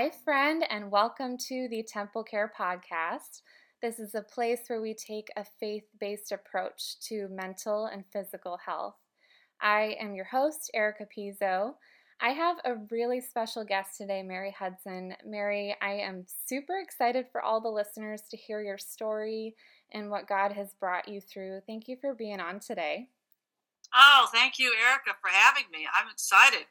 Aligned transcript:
Hi, 0.00 0.08
friend, 0.08 0.64
and 0.70 0.90
welcome 0.90 1.36
to 1.48 1.68
the 1.68 1.82
Temple 1.82 2.24
Care 2.24 2.50
Podcast. 2.58 3.42
This 3.82 3.98
is 3.98 4.14
a 4.14 4.22
place 4.22 4.60
where 4.66 4.80
we 4.80 4.94
take 4.94 5.28
a 5.36 5.44
faith 5.44 5.84
based 6.00 6.32
approach 6.32 6.98
to 7.00 7.28
mental 7.28 7.84
and 7.84 8.02
physical 8.10 8.56
health. 8.64 8.94
I 9.60 9.96
am 10.00 10.14
your 10.14 10.24
host, 10.24 10.70
Erica 10.72 11.04
Pizzo. 11.04 11.74
I 12.18 12.30
have 12.30 12.56
a 12.64 12.76
really 12.90 13.20
special 13.20 13.62
guest 13.62 13.98
today, 13.98 14.22
Mary 14.22 14.56
Hudson. 14.58 15.16
Mary, 15.22 15.76
I 15.82 15.96
am 15.96 16.24
super 16.46 16.78
excited 16.78 17.26
for 17.30 17.42
all 17.42 17.60
the 17.60 17.68
listeners 17.68 18.22
to 18.30 18.38
hear 18.38 18.62
your 18.62 18.78
story 18.78 19.54
and 19.92 20.08
what 20.08 20.26
God 20.26 20.52
has 20.52 20.72
brought 20.80 21.08
you 21.08 21.20
through. 21.20 21.60
Thank 21.66 21.88
you 21.88 21.98
for 22.00 22.14
being 22.14 22.40
on 22.40 22.58
today. 22.58 23.10
Oh, 23.94 24.28
thank 24.32 24.58
you, 24.58 24.72
Erica, 24.72 25.18
for 25.20 25.30
having 25.30 25.64
me. 25.72 25.86
I'm 25.92 26.10
excited. 26.10 26.66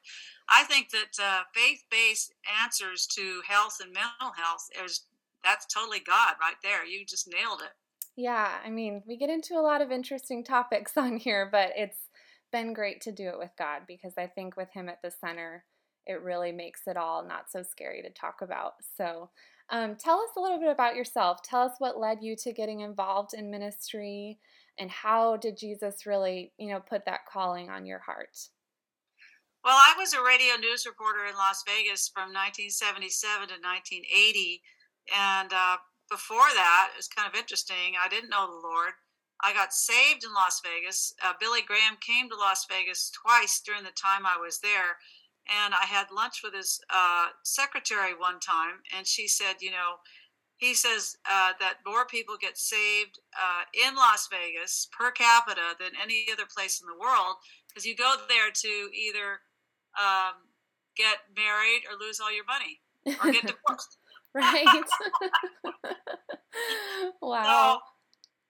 I 0.50 0.64
think 0.64 0.90
that 0.92 1.22
uh, 1.22 1.44
faith-based 1.54 2.34
answers 2.64 3.08
to 3.16 3.42
health 3.48 3.78
and 3.82 3.94
mental 3.94 4.32
health 4.36 4.70
is 4.84 5.06
that's 5.44 5.66
totally 5.66 6.00
God 6.00 6.36
right 6.42 6.56
there. 6.64 6.86
You 6.86 7.06
just 7.06 7.30
nailed 7.30 7.62
it. 7.62 7.72
Yeah, 8.16 8.58
I 8.66 8.70
mean, 8.70 9.04
we 9.08 9.16
get 9.16 9.30
into 9.30 9.54
a 9.54 9.62
lot 9.62 9.82
of 9.82 9.92
interesting 9.92 10.44
topics 10.44 10.94
on 10.98 11.18
here, 11.18 11.48
but 11.52 11.72
it's 11.76 12.10
been 12.52 12.74
great 12.74 13.02
to 13.02 13.12
do 13.12 13.30
it 13.30 13.40
with 13.40 13.52
God 13.58 13.84
because 13.88 14.14
I 14.18 14.28
think 14.28 14.58
with 14.58 14.72
Him 14.74 14.90
at 14.90 15.02
the 15.02 15.12
center, 15.12 15.64
it 16.06 16.22
really 16.22 16.52
makes 16.52 16.82
it 16.88 16.98
all 16.98 17.26
not 17.26 17.52
so 17.52 17.62
scary 17.62 18.02
to 18.02 18.10
talk 18.10 18.42
about. 18.42 18.74
So, 18.98 19.30
um, 19.72 19.96
tell 19.96 20.20
us 20.20 20.32
a 20.36 20.42
little 20.42 20.60
bit 20.60 20.72
about 20.72 20.96
yourself. 20.96 21.44
Tell 21.44 21.62
us 21.62 21.74
what 21.78 22.00
led 22.00 22.24
you 22.24 22.36
to 22.38 22.52
getting 22.52 22.80
involved 22.80 23.36
in 23.36 23.52
ministry 23.52 24.40
and 24.80 24.90
how 24.90 25.38
did 25.38 25.58
Jesus 25.58 26.06
really, 26.06 26.54
you 26.58 26.70
know, 26.70 26.80
put 26.80 27.06
that 27.06 27.28
calling 27.32 27.70
on 27.70 27.86
your 27.86 28.00
heart? 28.00 28.38
Well, 29.64 29.76
I 29.76 29.94
was 29.98 30.14
a 30.14 30.24
radio 30.24 30.56
news 30.56 30.86
reporter 30.86 31.26
in 31.28 31.36
Las 31.36 31.64
Vegas 31.68 32.08
from 32.08 32.32
1977 32.32 33.52
to 33.52 33.60
1980. 33.60 34.64
And 35.12 35.52
uh, 35.52 35.78
before 36.10 36.48
that, 36.56 36.96
it 36.96 36.98
was 36.98 37.12
kind 37.12 37.28
of 37.28 37.38
interesting. 37.38 38.00
I 38.00 38.08
didn't 38.08 38.30
know 38.30 38.48
the 38.48 38.64
Lord. 38.64 38.96
I 39.44 39.54
got 39.54 39.74
saved 39.74 40.24
in 40.24 40.34
Las 40.34 40.62
Vegas. 40.64 41.14
Uh, 41.24 41.34
Billy 41.40 41.62
Graham 41.62 42.00
came 42.00 42.30
to 42.30 42.36
Las 42.40 42.66
Vegas 42.72 43.12
twice 43.12 43.60
during 43.60 43.84
the 43.84 43.96
time 43.96 44.24
I 44.26 44.40
was 44.40 44.60
there. 44.60 45.00
And 45.48 45.74
I 45.74 45.86
had 45.86 46.08
lunch 46.12 46.40
with 46.44 46.54
his 46.54 46.80
uh, 46.90 47.36
secretary 47.44 48.14
one 48.14 48.40
time, 48.40 48.86
and 48.96 49.08
she 49.08 49.28
said, 49.28 49.56
You 49.62 49.72
know, 49.72 49.98
he 50.60 50.74
says 50.74 51.16
uh, 51.26 51.54
that 51.60 51.80
more 51.88 52.06
people 52.06 52.36
get 52.40 52.58
saved 52.58 53.20
uh, 53.34 53.64
in 53.88 53.96
Las 53.96 54.28
Vegas 54.30 54.90
per 54.92 55.10
capita 55.10 55.74
than 55.80 55.92
any 56.02 56.28
other 56.32 56.44
place 56.46 56.82
in 56.82 56.88
the 56.88 57.00
world 57.00 57.38
because 57.68 57.86
you 57.86 57.96
go 57.96 58.16
there 58.28 58.52
to 58.52 58.68
either 58.94 59.40
um, 59.96 60.36
get 60.98 61.24
married 61.36 61.88
or 61.88 61.96
lose 61.98 62.20
all 62.20 62.34
your 62.34 62.44
money 62.44 62.82
or 63.08 63.32
get 63.32 63.48
divorced. 63.56 63.98
right. 64.36 64.68
wow. 67.22 67.80
So 67.80 67.80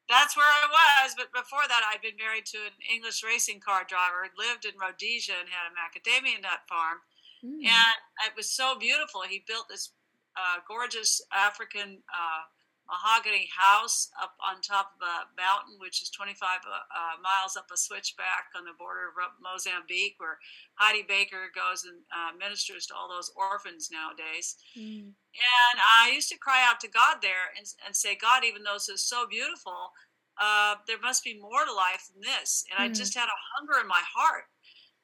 that's 0.09 0.35
where 0.35 0.49
I 0.49 0.65
was. 0.65 1.13
But 1.15 1.29
before 1.31 1.69
that, 1.69 1.85
I'd 1.93 2.01
been 2.01 2.17
married 2.17 2.45
to 2.47 2.57
an 2.57 2.73
English 2.89 3.23
racing 3.23 3.61
car 3.61 3.85
driver, 3.87 4.25
lived 4.33 4.65
in 4.65 4.73
Rhodesia, 4.81 5.37
and 5.37 5.49
had 5.53 5.69
a 5.69 5.77
macadamia 5.77 6.41
nut 6.41 6.65
farm. 6.67 7.05
Mm. 7.45 7.69
And 7.69 7.97
it 8.25 8.33
was 8.35 8.49
so 8.49 8.75
beautiful. 8.77 9.21
He 9.29 9.45
built 9.47 9.69
this 9.69 9.93
uh, 10.39 10.63
gorgeous 10.67 11.19
African 11.35 11.99
uh, 12.07 12.41
mahogany 12.89 13.47
house 13.53 14.09
up 14.17 14.33
on 14.41 14.61
top 14.61 14.97
of 14.97 15.01
a 15.05 15.29
mountain, 15.37 15.77
which 15.77 16.01
is 16.01 16.09
25 16.09 16.41
uh, 16.41 16.73
uh, 16.73 17.15
miles 17.21 17.55
up 17.55 17.69
a 17.71 17.77
switchback 17.77 18.49
on 18.57 18.65
the 18.65 18.73
border 18.77 19.13
of 19.13 19.37
Mozambique, 19.37 20.15
where 20.17 20.41
Heidi 20.75 21.05
Baker 21.07 21.53
goes 21.53 21.85
and 21.85 22.01
uh, 22.09 22.33
ministers 22.35 22.87
to 22.87 22.95
all 22.95 23.07
those 23.07 23.31
orphans 23.37 23.89
nowadays. 23.93 24.57
Mm. 24.73 25.13
And 25.13 25.75
I 25.77 26.11
used 26.11 26.29
to 26.33 26.41
cry 26.41 26.65
out 26.65 26.79
to 26.81 26.89
God 26.89 27.21
there 27.21 27.53
and, 27.55 27.65
and 27.85 27.95
say, 27.95 28.17
God, 28.17 28.43
even 28.43 28.63
though 28.63 28.81
this 28.81 28.89
is 28.89 29.05
so 29.05 29.29
beautiful, 29.29 29.93
uh, 30.41 30.75
there 30.87 30.99
must 31.01 31.23
be 31.23 31.37
more 31.37 31.65
to 31.65 31.73
life 31.73 32.09
than 32.09 32.25
this. 32.25 32.65
And 32.71 32.81
mm. 32.81 32.89
I 32.89 32.93
just 32.93 33.13
had 33.13 33.29
a 33.29 33.43
hunger 33.53 33.79
in 33.79 33.87
my 33.87 34.01
heart. 34.15 34.49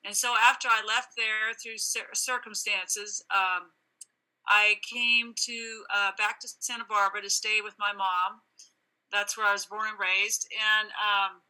And 0.06 0.16
so 0.16 0.34
after 0.38 0.68
I 0.70 0.86
left 0.86 1.18
there 1.18 1.54
through 1.58 1.78
circumstances, 2.14 3.26
um, 3.34 3.74
I 4.48 4.76
came 4.82 5.34
to 5.46 5.84
uh, 5.94 6.12
back 6.18 6.40
to 6.42 6.48
Santa 6.60 6.86
Barbara 6.88 7.22
to 7.22 7.30
stay 7.30 7.60
with 7.64 7.76
my 7.80 7.94
mom. 7.94 8.42
That's 9.12 9.38
where 9.38 9.48
I 9.48 9.54
was 9.54 9.66
born 9.66 9.88
and 9.90 10.00
raised, 10.00 10.48
and 10.52 10.90
um, 10.90 11.42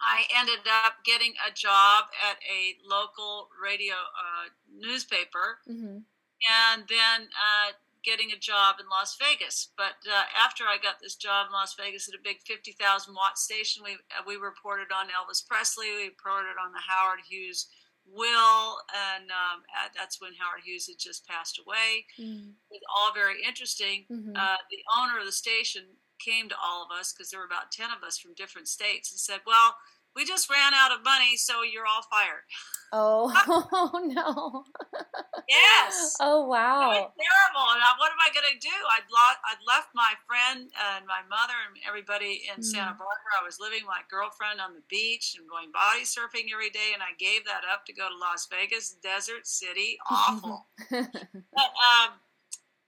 I 0.00 0.24
ended 0.38 0.60
up 0.84 1.04
getting 1.04 1.34
a 1.46 1.52
job 1.52 2.04
at 2.30 2.38
a 2.46 2.78
local 2.86 3.48
radio 3.60 3.94
uh, 3.94 4.54
newspaper, 4.70 5.58
mm-hmm. 5.68 5.98
and 6.46 6.82
then 6.88 7.28
uh, 7.34 7.72
getting 8.04 8.30
a 8.30 8.38
job 8.38 8.76
in 8.78 8.86
Las 8.88 9.16
Vegas. 9.18 9.68
But 9.76 9.98
uh, 10.06 10.24
after 10.36 10.64
I 10.64 10.78
got 10.80 11.00
this 11.02 11.16
job 11.16 11.46
in 11.48 11.52
Las 11.52 11.74
Vegas 11.74 12.08
at 12.08 12.14
a 12.14 12.22
big 12.22 12.38
50,000 12.46 12.78
watt 13.14 13.38
station, 13.38 13.82
we 13.84 13.94
uh, 14.14 14.22
we 14.26 14.36
reported 14.36 14.88
on 14.94 15.06
Elvis 15.06 15.44
Presley, 15.46 15.90
we 15.96 16.04
reported 16.08 16.56
on 16.62 16.72
the 16.72 16.84
Howard 16.86 17.20
Hughes 17.28 17.66
will, 18.12 18.78
and 18.90 19.30
um, 19.30 19.62
that's 19.96 20.20
when 20.20 20.32
Howard 20.38 20.62
Hughes 20.64 20.86
had 20.86 20.98
just 20.98 21.26
passed 21.26 21.60
away. 21.60 22.06
Mm. 22.18 22.54
It 22.70 22.80
was 22.80 22.86
all 22.88 23.14
very 23.14 23.42
interesting. 23.46 24.04
Mm-hmm. 24.10 24.36
Uh, 24.36 24.60
the 24.70 24.82
owner 24.96 25.18
of 25.18 25.26
the 25.26 25.32
station 25.32 25.82
came 26.18 26.48
to 26.48 26.56
all 26.62 26.82
of 26.82 26.90
us 26.90 27.12
because 27.12 27.30
there 27.30 27.40
were 27.40 27.46
about 27.46 27.70
10 27.70 27.90
of 27.96 28.02
us 28.02 28.18
from 28.18 28.34
different 28.34 28.68
states 28.68 29.12
and 29.12 29.18
said, 29.18 29.40
Well, 29.46 29.76
we 30.18 30.26
just 30.26 30.50
ran 30.50 30.74
out 30.74 30.90
of 30.90 31.04
money, 31.06 31.38
so 31.38 31.62
you're 31.62 31.86
all 31.86 32.02
fired. 32.10 32.42
Oh, 32.90 33.30
oh 33.30 34.02
no. 34.10 34.66
yes. 35.48 36.18
Oh, 36.18 36.42
wow. 36.42 36.90
It 36.90 37.06
was 37.06 37.14
terrible. 37.14 37.66
And 37.70 37.78
I, 37.78 37.94
what 38.02 38.10
am 38.10 38.18
I 38.18 38.34
going 38.34 38.50
to 38.50 38.58
do? 38.58 38.74
I'd, 38.98 39.06
lo- 39.06 39.40
I'd 39.46 39.62
left 39.62 39.94
my 39.94 40.18
friend 40.26 40.66
and 40.74 41.06
my 41.06 41.22
mother 41.30 41.54
and 41.70 41.78
everybody 41.86 42.50
in 42.50 42.58
mm. 42.58 42.66
Santa 42.66 42.98
Barbara. 42.98 43.38
I 43.38 43.46
was 43.46 43.62
living 43.62 43.86
with 43.86 43.94
my 43.94 44.02
girlfriend 44.10 44.58
on 44.58 44.74
the 44.74 44.82
beach 44.90 45.38
and 45.38 45.46
going 45.46 45.70
body 45.70 46.02
surfing 46.02 46.50
every 46.50 46.74
day. 46.74 46.90
And 46.90 46.98
I 46.98 47.14
gave 47.14 47.46
that 47.46 47.62
up 47.62 47.86
to 47.86 47.94
go 47.94 48.10
to 48.10 48.18
Las 48.18 48.50
Vegas, 48.50 48.98
desert 48.98 49.46
city. 49.46 50.02
Awful. 50.10 50.66
but, 50.90 51.70
um, 51.78 52.18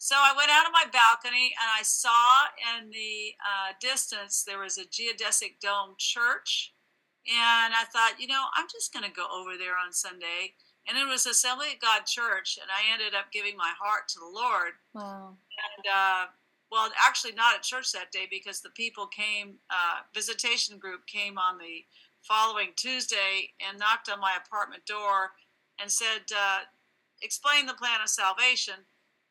so 0.02 0.18
I 0.18 0.34
went 0.34 0.50
out 0.50 0.66
on 0.66 0.74
my 0.74 0.90
balcony 0.90 1.54
and 1.54 1.70
I 1.78 1.86
saw 1.86 2.50
in 2.74 2.90
the 2.90 3.38
uh, 3.38 3.78
distance 3.78 4.42
there 4.42 4.58
was 4.58 4.82
a 4.82 4.88
geodesic 4.88 5.62
dome 5.62 5.94
church 5.94 6.74
and 7.26 7.74
I 7.74 7.84
thought, 7.92 8.20
you 8.20 8.26
know, 8.26 8.44
I'm 8.56 8.66
just 8.70 8.92
going 8.92 9.04
to 9.04 9.12
go 9.12 9.26
over 9.32 9.56
there 9.58 9.74
on 9.74 9.92
Sunday. 9.92 10.54
And 10.88 10.96
it 10.96 11.06
was 11.06 11.26
Assembly 11.26 11.74
of 11.74 11.80
God 11.80 12.06
Church, 12.06 12.58
and 12.60 12.70
I 12.70 12.92
ended 12.92 13.14
up 13.14 13.30
giving 13.32 13.56
my 13.56 13.72
heart 13.78 14.08
to 14.08 14.18
the 14.18 14.26
Lord. 14.26 14.72
Wow. 14.94 15.36
And, 15.76 15.84
uh, 15.86 16.26
well, 16.72 16.90
actually, 16.98 17.32
not 17.32 17.54
at 17.54 17.62
church 17.62 17.92
that 17.92 18.12
day 18.12 18.26
because 18.30 18.60
the 18.60 18.70
people 18.70 19.06
came, 19.06 19.56
uh, 19.68 20.00
visitation 20.14 20.78
group 20.78 21.06
came 21.06 21.36
on 21.36 21.58
the 21.58 21.84
following 22.22 22.70
Tuesday 22.76 23.52
and 23.60 23.78
knocked 23.78 24.08
on 24.08 24.20
my 24.20 24.32
apartment 24.42 24.86
door 24.86 25.32
and 25.80 25.90
said, 25.90 26.22
uh, 26.34 26.60
explain 27.22 27.66
the 27.66 27.74
plan 27.74 28.00
of 28.02 28.08
salvation, 28.08 28.74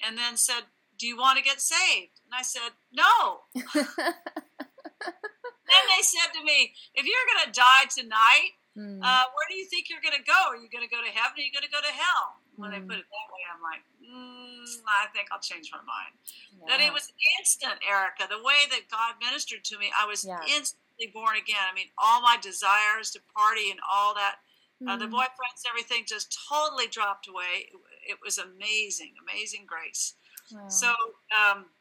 and 0.05 0.17
then 0.17 0.37
said, 0.37 0.63
Do 0.97 1.07
you 1.07 1.17
want 1.17 1.37
to 1.37 1.43
get 1.43 1.61
saved? 1.61 2.21
And 2.25 2.33
I 2.37 2.43
said, 2.43 2.71
No. 2.91 3.41
then 5.69 5.83
they 5.93 6.01
said 6.01 6.33
to 6.33 6.41
me, 6.43 6.73
if 6.97 7.05
you're 7.05 7.27
going 7.29 7.45
to 7.47 7.53
die 7.53 7.85
tonight, 7.87 8.57
mm. 8.73 8.99
uh, 8.99 9.25
where 9.31 9.47
do 9.49 9.55
you 9.55 9.65
think 9.69 9.87
you're 9.87 10.03
going 10.03 10.17
to 10.17 10.25
go? 10.25 10.51
Are 10.51 10.59
you 10.59 10.69
going 10.69 10.85
to 10.85 10.91
go 10.91 10.99
to 10.99 11.13
heaven 11.13 11.37
or 11.37 11.41
are 11.41 11.45
you 11.45 11.53
going 11.53 11.65
to 11.65 11.73
go 11.73 11.81
to 11.81 11.93
hell? 11.93 12.41
When 12.59 12.69
mm. 12.69 12.73
they 12.75 12.83
hmm. 12.83 12.91
put 12.91 12.99
it 12.99 13.07
that 13.07 13.27
way, 13.31 13.43
I'm 13.47 13.63
like, 13.63 13.83
mm, 14.03 14.67
I 14.83 15.07
think 15.15 15.31
I'll 15.31 15.39
change 15.39 15.71
my 15.71 15.79
mind. 15.87 16.11
Yeah. 16.51 16.67
That 16.67 16.83
it 16.83 16.91
was 16.91 17.07
instant, 17.39 17.79
Erica. 17.87 18.27
The 18.27 18.43
way 18.43 18.67
that 18.75 18.91
God 18.91 19.15
ministered 19.23 19.63
to 19.71 19.79
me, 19.79 19.95
I 19.95 20.03
was 20.03 20.27
yeah. 20.27 20.43
instantly 20.43 21.07
born 21.15 21.39
again. 21.39 21.63
I 21.63 21.71
mean, 21.71 21.87
all 21.95 22.19
my 22.19 22.35
desires 22.35 23.15
to 23.15 23.23
party 23.31 23.71
and 23.71 23.79
all 23.87 24.11
that, 24.19 24.43
uh, 24.83 24.99
the 24.99 25.07
hmm. 25.07 25.15
boyfriends, 25.15 25.63
everything 25.71 26.03
just 26.03 26.35
totally 26.35 26.91
dropped 26.91 27.31
away. 27.31 27.71
It, 27.71 27.79
it 28.11 28.17
was 28.19 28.39
amazing, 28.39 29.15
amazing 29.23 29.63
grace. 29.63 30.19
Wow. 30.51 30.67
So, 30.67 30.91
um, 31.31 31.71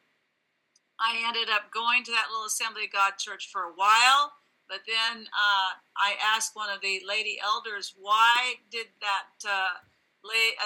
I 1.00 1.22
ended 1.26 1.48
up 1.48 1.70
going 1.72 2.02
to 2.04 2.12
that 2.12 2.28
little 2.30 2.46
Assembly 2.46 2.84
of 2.84 2.92
God 2.92 3.18
church 3.18 3.48
for 3.50 3.62
a 3.62 3.74
while, 3.74 4.34
but 4.68 4.82
then 4.86 5.26
uh, 5.30 5.70
I 5.96 6.18
asked 6.34 6.54
one 6.54 6.68
of 6.70 6.82
the 6.82 7.00
lady 7.06 7.38
elders, 7.42 7.94
why 7.96 8.60
did 8.70 8.86
that 9.00 9.48
uh, 9.48 9.78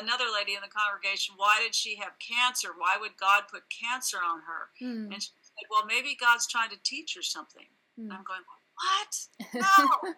another 0.00 0.26
lady 0.32 0.54
in 0.54 0.62
the 0.64 0.72
congregation, 0.72 1.34
why 1.36 1.60
did 1.62 1.74
she 1.74 1.96
have 1.96 2.18
cancer? 2.18 2.70
Why 2.76 2.96
would 2.98 3.16
God 3.20 3.44
put 3.50 3.62
cancer 3.68 4.18
on 4.18 4.40
her? 4.48 4.72
Mm. 4.80 5.12
And 5.12 5.22
she 5.22 5.30
said, 5.42 5.68
well, 5.70 5.84
maybe 5.86 6.16
God's 6.18 6.46
trying 6.46 6.70
to 6.70 6.80
teach 6.82 7.14
her 7.14 7.22
something. 7.22 7.68
Mm. 8.00 8.10
I'm 8.10 8.24
going, 8.24 8.42
what? 8.76 9.12
No, 9.52 9.68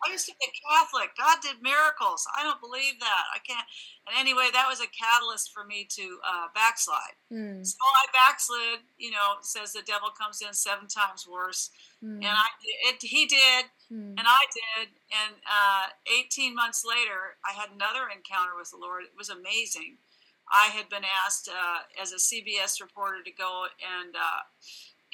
I 0.06 0.12
used 0.12 0.26
to 0.26 0.34
be 0.38 0.46
a 0.46 0.54
Catholic. 0.62 1.10
God 1.18 1.38
did 1.42 1.58
miracles. 1.60 2.22
I 2.38 2.44
don't 2.44 2.60
believe 2.60 3.00
that. 3.00 3.24
I 3.34 3.42
can't. 3.42 3.66
And 4.06 4.14
anyway, 4.14 4.46
that 4.52 4.70
was 4.70 4.78
a 4.78 4.86
catalyst 4.86 5.50
for 5.50 5.64
me 5.64 5.88
to 5.90 6.18
uh, 6.22 6.46
backslide. 6.54 7.18
Mm. 7.32 7.66
So 7.66 7.74
I 7.82 8.06
backslid. 8.14 8.86
You 8.96 9.10
know, 9.10 9.42
says 9.42 9.72
the 9.72 9.82
devil 9.82 10.10
comes 10.14 10.40
in 10.40 10.54
seven 10.54 10.86
times 10.86 11.26
worse, 11.26 11.70
mm. 11.98 12.22
and 12.22 12.30
I 12.30 12.46
it 12.86 13.02
he 13.02 13.26
did, 13.26 13.66
mm. 13.90 14.14
and 14.14 14.22
I 14.22 14.46
did. 14.54 14.94
And 15.10 15.34
uh, 15.42 15.90
18 16.06 16.54
months 16.54 16.84
later, 16.86 17.34
I 17.42 17.58
had 17.58 17.74
another 17.74 18.06
encounter 18.14 18.54
with 18.56 18.70
the 18.70 18.78
Lord. 18.78 19.02
It 19.02 19.18
was 19.18 19.30
amazing. 19.30 19.98
I 20.46 20.66
had 20.66 20.88
been 20.88 21.04
asked 21.26 21.48
uh, 21.48 21.78
as 22.00 22.12
a 22.12 22.22
CBS 22.22 22.80
reporter 22.80 23.22
to 23.24 23.32
go 23.32 23.64
and 23.82 24.14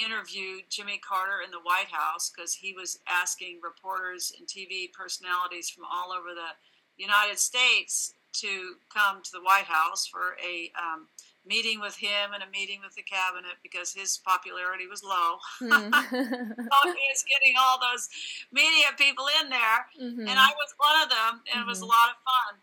uh, 0.00 0.06
interview 0.06 0.62
Jimmy 0.68 1.00
Carter 1.06 1.42
in 1.44 1.50
the 1.50 1.60
White 1.62 1.90
House 1.90 2.30
because 2.30 2.54
he 2.54 2.72
was 2.72 2.98
asking 3.08 3.60
reporters 3.62 4.32
and 4.38 4.46
TV 4.46 4.92
personalities 4.92 5.68
from 5.68 5.84
all 5.84 6.12
over 6.12 6.34
the 6.34 6.56
United 6.96 7.38
States 7.38 8.14
to 8.32 8.74
come 8.94 9.22
to 9.22 9.30
the 9.32 9.40
White 9.40 9.64
House 9.64 10.06
for 10.06 10.36
a 10.44 10.70
um, 10.78 11.08
meeting 11.46 11.80
with 11.80 11.96
him 11.96 12.32
and 12.34 12.42
a 12.42 12.50
meeting 12.50 12.80
with 12.84 12.94
the 12.94 13.02
cabinet 13.02 13.56
because 13.62 13.92
his 13.92 14.20
popularity 14.24 14.86
was 14.86 15.02
low. 15.02 15.38
Mm. 15.60 15.90
so 15.90 16.78
he 16.84 17.06
was 17.10 17.24
getting 17.26 17.54
all 17.58 17.78
those 17.80 18.08
media 18.52 18.92
people 18.96 19.26
in 19.42 19.50
there, 19.50 19.80
mm-hmm. 20.00 20.28
and 20.28 20.38
I 20.38 20.50
was 20.54 20.74
one 20.76 21.02
of 21.02 21.08
them, 21.08 21.42
and 21.50 21.60
mm-hmm. 21.60 21.60
it 21.62 21.66
was 21.66 21.80
a 21.80 21.82
mm-hmm. 21.82 21.90
lot 21.90 22.10
of 22.10 22.16
fun. 22.22 22.60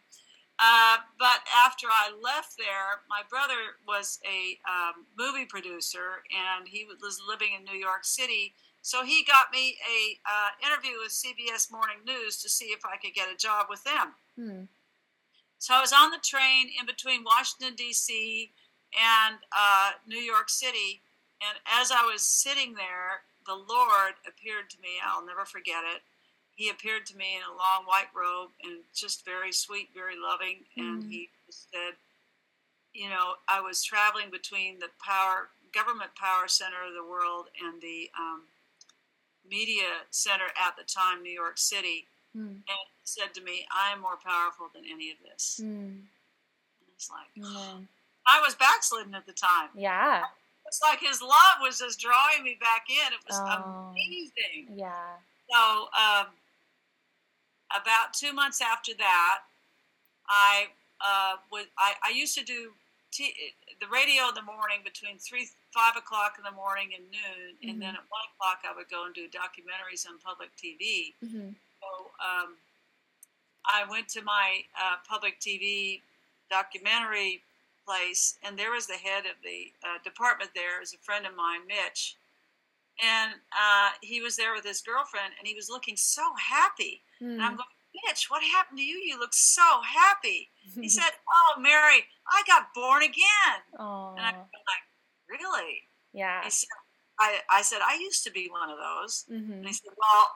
Uh, 0.59 0.97
but 1.19 1.45
after 1.55 1.87
I 1.87 2.09
left 2.21 2.57
there, 2.57 3.05
my 3.09 3.21
brother 3.29 3.77
was 3.87 4.19
a 4.25 4.57
um, 4.67 5.05
movie 5.17 5.45
producer, 5.45 6.23
and 6.33 6.67
he 6.67 6.85
was 6.85 7.21
living 7.27 7.49
in 7.57 7.63
New 7.63 7.79
York 7.79 8.03
City. 8.05 8.53
So 8.81 9.03
he 9.03 9.23
got 9.23 9.51
me 9.53 9.77
a 9.85 10.17
uh, 10.25 10.49
interview 10.65 10.97
with 10.99 11.11
CBS 11.11 11.71
Morning 11.71 11.97
News 12.05 12.41
to 12.41 12.49
see 12.49 12.67
if 12.67 12.85
I 12.85 12.97
could 12.97 13.13
get 13.13 13.27
a 13.31 13.37
job 13.37 13.67
with 13.69 13.83
them. 13.83 14.13
Mm. 14.39 14.67
So 15.59 15.75
I 15.75 15.81
was 15.81 15.93
on 15.93 16.09
the 16.09 16.19
train 16.23 16.69
in 16.79 16.85
between 16.85 17.23
Washington 17.23 17.75
D.C. 17.75 18.51
and 18.97 19.37
uh, 19.55 19.91
New 20.07 20.19
York 20.19 20.49
City, 20.49 21.01
and 21.41 21.59
as 21.79 21.91
I 21.91 22.03
was 22.03 22.23
sitting 22.23 22.73
there, 22.73 23.21
the 23.45 23.53
Lord 23.53 24.13
appeared 24.27 24.69
to 24.71 24.81
me. 24.81 24.97
I'll 25.05 25.25
never 25.25 25.45
forget 25.45 25.83
it 25.83 26.01
he 26.57 26.69
appeared 26.69 27.05
to 27.05 27.15
me 27.15 27.37
in 27.37 27.43
a 27.43 27.55
long 27.55 27.85
white 27.85 28.09
robe 28.17 28.49
and 28.63 28.81
just 28.93 29.23
very 29.23 29.53
sweet, 29.53 29.89
very 29.93 30.15
loving. 30.17 30.65
And 30.75 31.03
mm. 31.03 31.09
he 31.09 31.29
said, 31.49 31.93
you 32.93 33.09
know, 33.09 33.35
I 33.47 33.61
was 33.61 33.83
traveling 33.83 34.31
between 34.31 34.79
the 34.79 34.89
power, 34.99 35.49
government 35.71 36.09
power 36.15 36.47
center 36.47 36.81
of 36.81 36.95
the 36.95 37.07
world 37.07 37.45
and 37.63 37.79
the 37.79 38.09
um, 38.17 38.41
media 39.47 40.01
center 40.09 40.49
at 40.57 40.75
the 40.75 40.83
time, 40.83 41.21
New 41.21 41.31
York 41.31 41.59
City. 41.59 42.07
Mm. 42.35 42.65
And 42.65 42.65
he 42.65 43.05
said 43.05 43.35
to 43.35 43.43
me, 43.43 43.67
I 43.69 43.93
am 43.93 44.01
more 44.01 44.17
powerful 44.17 44.65
than 44.73 44.81
any 44.91 45.11
of 45.11 45.17
this. 45.23 45.61
Mm. 45.61 46.01
And 46.01 46.07
it's 46.95 47.11
like, 47.11 47.29
mm. 47.37 47.85
I 48.25 48.41
was 48.41 48.55
backslidden 48.55 49.13
at 49.13 49.27
the 49.27 49.33
time. 49.33 49.69
Yeah. 49.75 50.23
It's 50.65 50.81
like 50.81 51.01
his 51.01 51.21
love 51.21 51.61
was 51.61 51.77
just 51.77 51.99
drawing 51.99 52.43
me 52.43 52.57
back 52.59 52.87
in. 52.89 53.13
It 53.13 53.19
was 53.29 53.39
oh. 53.39 53.91
amazing. 53.91 54.75
Yeah. 54.75 55.21
So, 55.53 55.87
um, 55.93 56.25
about 57.71 58.13
two 58.13 58.33
months 58.33 58.61
after 58.61 58.93
that, 58.97 59.39
I 60.27 60.67
uh, 61.01 61.37
would 61.51 61.67
I, 61.77 61.93
I 62.05 62.11
used 62.11 62.37
to 62.37 62.43
do 62.43 62.71
t- 63.11 63.35
the 63.79 63.87
radio 63.87 64.29
in 64.29 64.35
the 64.35 64.41
morning 64.41 64.79
between 64.83 65.17
three 65.19 65.47
five 65.73 65.95
o'clock 65.95 66.35
in 66.37 66.43
the 66.43 66.55
morning 66.55 66.91
and 66.95 67.03
noon, 67.11 67.55
mm-hmm. 67.55 67.69
and 67.69 67.81
then 67.81 67.95
at 67.95 68.05
one 68.09 68.25
o'clock 68.33 68.63
I 68.67 68.75
would 68.75 68.89
go 68.89 69.05
and 69.05 69.13
do 69.13 69.27
documentaries 69.27 70.07
on 70.07 70.19
public 70.19 70.49
TV. 70.55 71.13
Mm-hmm. 71.23 71.53
So 71.53 71.89
um, 72.19 72.57
I 73.65 73.89
went 73.89 74.07
to 74.09 74.21
my 74.23 74.63
uh, 74.75 74.97
public 75.07 75.39
TV 75.39 76.01
documentary 76.49 77.41
place, 77.85 78.37
and 78.43 78.57
there 78.57 78.71
was 78.71 78.87
the 78.87 78.99
head 78.99 79.25
of 79.25 79.37
the 79.43 79.71
uh, 79.83 79.97
department 80.03 80.51
there, 80.55 80.81
is 80.81 80.93
a 80.93 80.97
friend 80.97 81.25
of 81.25 81.35
mine, 81.35 81.61
Mitch. 81.67 82.15
And 83.03 83.33
uh, 83.51 83.91
he 84.01 84.21
was 84.21 84.35
there 84.35 84.53
with 84.53 84.65
his 84.65 84.81
girlfriend, 84.81 85.33
and 85.37 85.47
he 85.47 85.55
was 85.55 85.69
looking 85.69 85.95
so 85.95 86.23
happy. 86.35 87.01
Mm. 87.21 87.33
And 87.33 87.41
I'm 87.41 87.51
hmm. 87.51 87.57
going, 87.57 87.69
Mitch, 88.07 88.27
what 88.29 88.43
happened 88.43 88.79
to 88.79 88.83
you? 88.83 88.97
You 88.97 89.19
look 89.19 89.33
so 89.33 89.81
happy. 89.85 90.49
he 90.79 90.89
said, 90.97 91.11
Oh, 91.29 91.59
Mary, 91.59 92.05
I 92.27 92.43
got 92.47 92.73
born 92.73 93.03
again. 93.03 93.59
Aww. 93.79 94.17
And 94.17 94.25
I'm 94.25 94.35
like, 94.35 94.85
Really? 95.29 95.83
Yeah. 96.13 96.43
He 96.43 96.49
said, 96.49 96.67
I, 97.19 97.39
I 97.49 97.61
said, 97.61 97.79
I 97.85 97.99
used 98.01 98.23
to 98.25 98.31
be 98.31 98.49
one 98.49 98.69
of 98.69 98.77
those. 98.77 99.25
Mm-hmm. 99.31 99.53
And 99.53 99.65
he 99.65 99.73
said, 99.73 99.91
Well, 99.97 100.27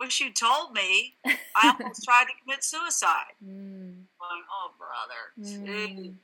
wish 0.00 0.20
you 0.20 0.32
told 0.32 0.72
me. 0.72 1.16
I 1.24 1.74
almost 1.78 2.04
tried 2.04 2.24
to 2.24 2.32
commit 2.42 2.64
suicide. 2.64 3.34
Mm. 3.44 4.04
Going, 4.18 4.42
oh, 4.50 4.70
brother. 4.78 5.58
Mm. 5.58 6.14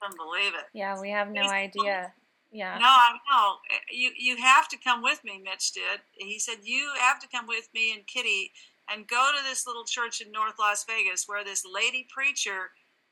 Couldn't 0.00 0.16
believe 0.16 0.54
it. 0.54 0.66
Yeah, 0.72 1.00
we 1.00 1.10
have 1.10 1.30
no 1.30 1.42
idea. 1.42 2.12
Yeah. 2.50 2.78
No, 2.78 2.86
I 2.86 3.18
know. 3.30 3.56
You 3.90 4.10
you 4.16 4.36
have 4.38 4.68
to 4.68 4.78
come 4.78 5.02
with 5.02 5.22
me, 5.24 5.40
Mitch 5.42 5.72
did. 5.72 6.00
He 6.16 6.38
said, 6.38 6.58
You 6.62 6.92
have 6.98 7.20
to 7.20 7.28
come 7.28 7.46
with 7.46 7.68
me 7.74 7.92
and 7.92 8.06
Kitty 8.06 8.52
and 8.90 9.06
go 9.06 9.30
to 9.36 9.44
this 9.44 9.66
little 9.66 9.84
church 9.84 10.20
in 10.20 10.32
North 10.32 10.54
Las 10.58 10.84
Vegas 10.84 11.24
where 11.26 11.44
this 11.44 11.64
lady 11.64 12.06
preacher 12.08 12.70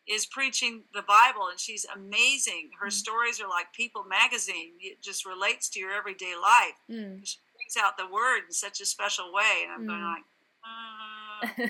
is 0.09 0.25
preaching 0.25 0.85
the 0.95 1.03
Bible 1.03 1.49
and 1.51 1.59
she's 1.59 1.85
amazing. 1.95 2.71
Her 2.81 2.89
mm. 2.89 2.93
stories 2.93 3.41
are 3.41 3.49
like 3.49 3.73
People 3.73 4.05
magazine. 4.05 4.73
It 4.81 5.03
just 5.03 5.27
relates 5.27 5.69
to 5.71 5.81
your 5.81 5.93
everyday 5.93 6.35
life. 6.41 6.79
Mm. 6.91 7.27
She 7.27 7.39
brings 7.55 7.77
out 7.77 7.99
the 7.99 8.11
word 8.11 8.43
in 8.47 8.53
such 8.53 8.81
a 8.81 8.87
special 8.87 9.33
way. 9.33 9.65
And 9.65 9.73
I'm 9.73 9.83
mm. 9.83 9.89
going 9.89 10.03
like, 10.03 10.25
uh, 11.61 11.65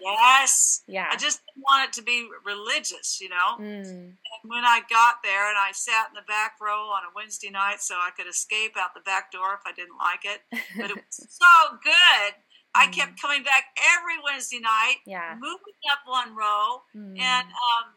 yes. 0.00 0.82
Yeah. 0.86 1.08
I 1.10 1.16
just 1.16 1.42
want 1.56 1.88
it 1.88 1.92
to 1.94 2.02
be 2.02 2.28
religious, 2.44 3.20
you 3.20 3.28
know? 3.28 3.56
Mm. 3.58 3.84
And 3.84 4.42
when 4.44 4.64
I 4.64 4.80
got 4.88 5.16
there 5.22 5.48
and 5.48 5.58
I 5.58 5.72
sat 5.72 6.08
in 6.08 6.14
the 6.14 6.26
back 6.26 6.56
row 6.60 6.90
on 6.90 7.04
a 7.04 7.12
Wednesday 7.14 7.50
night 7.50 7.80
so 7.80 7.94
I 7.94 8.10
could 8.16 8.26
escape 8.26 8.76
out 8.78 8.94
the 8.94 9.00
back 9.00 9.32
door 9.32 9.54
if 9.54 9.60
I 9.66 9.72
didn't 9.72 9.98
like 9.98 10.24
it, 10.24 10.40
but 10.76 10.90
it 10.90 10.96
was 10.96 11.26
so 11.30 11.76
good 11.82 12.34
I 12.74 12.86
mm. 12.86 12.92
kept 12.92 13.20
coming 13.20 13.42
back 13.42 13.64
every 13.76 14.16
Wednesday 14.24 14.60
night, 14.60 15.04
yeah. 15.06 15.34
moving 15.34 15.76
up 15.92 16.00
one 16.06 16.34
row, 16.34 16.82
mm. 16.96 17.18
and 17.20 17.48
um, 17.48 17.92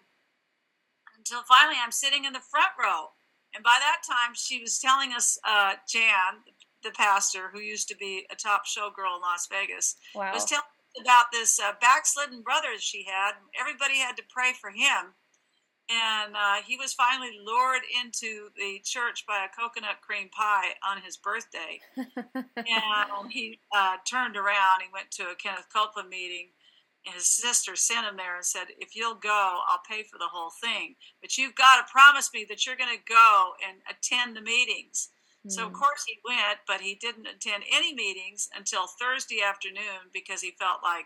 until 1.18 1.44
finally 1.44 1.78
I'm 1.82 1.92
sitting 1.92 2.26
in 2.26 2.34
the 2.34 2.40
front 2.40 2.72
row. 2.80 3.16
And 3.54 3.64
by 3.64 3.78
that 3.80 4.04
time, 4.06 4.36
she 4.36 4.60
was 4.60 4.80
telling 4.80 5.14
us, 5.14 5.40
uh, 5.48 5.76
Jan, 5.88 6.44
the 6.84 6.92
pastor 6.92 7.50
who 7.54 7.62
used 7.62 7.88
to 7.88 7.96
be 7.96 8.26
a 8.30 8.36
top 8.36 8.64
showgirl 8.66 9.16
in 9.16 9.22
Las 9.22 9.48
Vegas, 9.50 9.96
wow. 10.14 10.34
was 10.34 10.44
telling 10.44 10.64
about 11.00 11.26
this 11.32 11.60
uh, 11.60 11.74
backslidden 11.82 12.42
brother 12.42 12.78
she 12.80 13.06
had. 13.06 13.34
Everybody 13.60 13.98
had 14.00 14.18
to 14.18 14.24
pray 14.30 14.54
for 14.54 14.70
him 14.70 15.16
and 15.90 16.36
uh, 16.36 16.64
he 16.66 16.78
was 16.78 16.94
finally 16.94 17.32
lured 17.44 17.84
into 18.04 18.50
the 18.58 18.82
church 18.84 19.26
by 19.28 19.46
a 19.46 19.54
coconut 19.62 20.02
cream 20.02 20.30
pie 20.30 20.74
on 20.88 21.02
his 21.02 21.18
birthday. 21.18 21.80
and 21.96 23.32
he 23.32 23.60
uh, 23.76 23.98
turned 24.10 24.36
around. 24.36 24.82
He 24.82 24.90
went 24.92 25.12
to 25.12 25.24
a 25.24 25.36
Kenneth 25.36 25.68
Copeland 25.74 26.10
meeting. 26.10 26.50
And 27.06 27.14
his 27.14 27.28
sister 27.28 27.76
sent 27.76 28.08
him 28.08 28.18
there 28.18 28.36
and 28.36 28.44
said, 28.44 28.66
"If 28.80 28.96
you'll 28.96 29.14
go, 29.14 29.60
I'll 29.68 29.82
pay 29.88 30.02
for 30.02 30.18
the 30.18 30.28
whole 30.32 30.50
thing. 30.50 30.96
But 31.22 31.38
you've 31.38 31.54
got 31.54 31.86
to 31.86 31.92
promise 31.92 32.32
me 32.34 32.48
that 32.50 32.66
you're 32.66 32.76
going 32.76 32.98
to 32.98 33.14
go 33.14 33.52
and 33.62 33.78
attend 33.88 34.36
the 34.36 34.42
meetings." 34.42 35.10
So 35.48 35.66
of 35.66 35.72
hmm. 35.72 35.76
course 35.76 36.04
he 36.08 36.18
went, 36.26 36.60
but 36.68 36.82
he 36.82 36.96
didn't 36.96 37.28
attend 37.28 37.64
any 37.72 37.94
meetings 37.94 38.50
until 38.56 38.88
Thursday 38.88 39.42
afternoon 39.42 40.10
because 40.14 40.42
he 40.42 40.52
felt 40.60 40.80
like, 40.84 41.06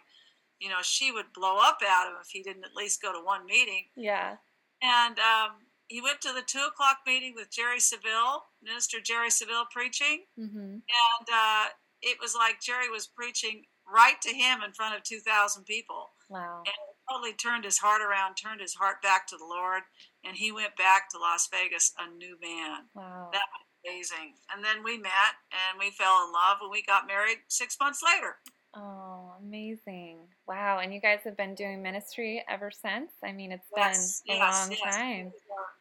you 0.59 0.69
know, 0.69 0.81
she 0.81 1.11
would 1.11 1.33
blow 1.33 1.57
up 1.61 1.79
at 1.81 2.07
him 2.07 2.15
if 2.21 2.29
he 2.31 2.43
didn't 2.43 2.65
at 2.65 2.75
least 2.75 3.01
go 3.01 3.11
to 3.11 3.23
one 3.23 3.45
meeting. 3.45 3.85
Yeah. 3.95 4.37
And 4.81 5.17
um, 5.19 5.51
he 5.87 6.01
went 6.01 6.21
to 6.21 6.33
the 6.33 6.43
two 6.45 6.65
o'clock 6.67 6.99
meeting 7.05 7.33
with 7.35 7.51
Jerry 7.51 7.79
Savelle, 7.79 8.41
Minister 8.61 8.97
Jerry 9.03 9.29
Savelle 9.29 9.69
preaching. 9.71 10.25
Mm-hmm. 10.39 10.57
And 10.57 11.27
uh, 11.33 11.65
it 12.01 12.17
was 12.21 12.35
like 12.35 12.61
Jerry 12.61 12.89
was 12.89 13.07
preaching 13.07 13.63
right 13.91 14.21
to 14.21 14.29
him 14.29 14.59
in 14.63 14.71
front 14.73 14.95
of 14.95 15.03
2,000 15.03 15.65
people. 15.65 16.11
Wow. 16.29 16.63
And 16.65 16.75
totally 17.09 17.33
turned 17.33 17.65
his 17.65 17.79
heart 17.79 18.01
around, 18.01 18.35
turned 18.35 18.61
his 18.61 18.75
heart 18.75 19.01
back 19.01 19.27
to 19.27 19.37
the 19.37 19.45
Lord, 19.45 19.83
and 20.23 20.37
he 20.37 20.51
went 20.51 20.75
back 20.77 21.09
to 21.09 21.17
Las 21.17 21.49
Vegas 21.51 21.93
a 21.97 22.09
new 22.15 22.37
man. 22.39 22.85
Wow. 22.93 23.29
That 23.33 23.41
amazing. 23.85 24.33
And 24.53 24.63
then 24.63 24.83
we 24.83 24.97
met 24.97 25.35
and 25.51 25.79
we 25.79 25.91
fell 25.91 26.25
in 26.25 26.33
love 26.33 26.57
and 26.61 26.71
we 26.71 26.81
got 26.83 27.07
married 27.07 27.37
six 27.47 27.77
months 27.79 28.01
later. 28.03 28.37
Oh, 28.75 29.33
amazing. 29.41 30.19
Wow. 30.47 30.79
And 30.79 30.93
you 30.93 31.01
guys 31.01 31.19
have 31.23 31.35
been 31.35 31.55
doing 31.55 31.81
ministry 31.81 32.43
ever 32.47 32.69
since? 32.71 33.11
I 33.23 33.31
mean, 33.31 33.51
it's 33.51 33.65
yes, 33.75 34.21
been 34.27 34.35
a 34.35 34.39
yes, 34.39 34.59
long 34.59 34.77
yes. 34.83 34.95
time. 34.95 35.31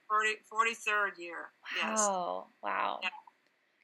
40, 0.08 0.28
43rd 0.50 1.18
year. 1.18 1.50
Wow. 1.82 2.46
Wow. 2.62 3.00
Yeah. 3.02 3.10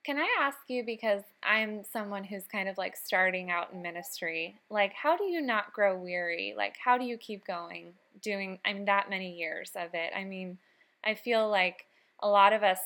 Can 0.04 0.18
I 0.18 0.28
ask 0.38 0.59
you, 0.68 0.85
because 0.85 1.23
I'm 1.42 1.83
someone 1.83 2.25
who's 2.25 2.47
kind 2.47 2.68
of 2.68 2.76
like 2.76 2.94
starting 2.94 3.50
out 3.50 3.73
in 3.73 3.80
ministry, 3.80 4.54
like, 4.68 4.92
how 4.92 5.16
do 5.16 5.25
you 5.25 5.40
not 5.40 5.73
grow 5.73 5.97
weary? 5.97 6.54
Like, 6.56 6.75
how 6.83 6.99
do 6.99 7.04
you 7.04 7.16
keep 7.16 7.47
going 7.47 7.94
doing, 8.21 8.59
I 8.66 8.75
mean, 8.75 8.85
that 8.85 9.09
many 9.09 9.33
years 9.33 9.73
of 9.75 9.94
it? 9.94 10.12
I 10.14 10.25
mean, 10.25 10.59
I 11.04 11.14
feel 11.14 11.49
like 11.49 11.87
a 12.21 12.28
lot 12.28 12.52
of 12.52 12.62
us 12.62 12.78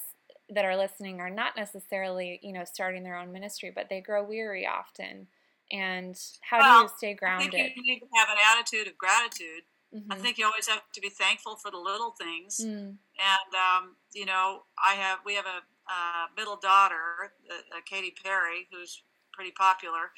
that 0.50 0.64
are 0.64 0.76
listening 0.76 1.20
are 1.20 1.30
not 1.30 1.56
necessarily, 1.56 2.40
you 2.42 2.52
know, 2.52 2.64
starting 2.64 3.02
their 3.02 3.16
own 3.16 3.32
ministry, 3.32 3.72
but 3.74 3.88
they 3.88 4.00
grow 4.00 4.24
weary 4.24 4.66
often 4.66 5.28
and 5.70 6.18
how 6.40 6.58
well, 6.58 6.78
do 6.78 6.82
you 6.84 6.90
stay 6.96 7.14
grounded? 7.14 7.48
I 7.48 7.50
think 7.50 7.76
you 7.76 7.82
need 7.82 8.00
to 8.00 8.06
have 8.16 8.28
an 8.30 8.38
attitude 8.52 8.88
of 8.88 8.96
gratitude. 8.96 9.68
Mm-hmm. 9.94 10.12
I 10.12 10.16
think 10.16 10.38
you 10.38 10.44
always 10.44 10.68
have 10.68 10.82
to 10.94 11.00
be 11.00 11.08
thankful 11.08 11.56
for 11.56 11.70
the 11.70 11.78
little 11.78 12.14
things. 12.18 12.60
Mm. 12.62 12.96
And 13.16 13.50
um, 13.56 13.96
you 14.14 14.26
know, 14.26 14.62
I 14.82 14.94
have 14.94 15.20
we 15.24 15.34
have 15.34 15.46
a 15.46 15.60
uh, 15.88 16.26
middle 16.36 16.56
daughter, 16.56 17.32
uh, 17.50 17.80
Katy 17.88 18.14
Perry, 18.22 18.68
who's 18.72 19.02
pretty 19.32 19.52
popular. 19.52 20.12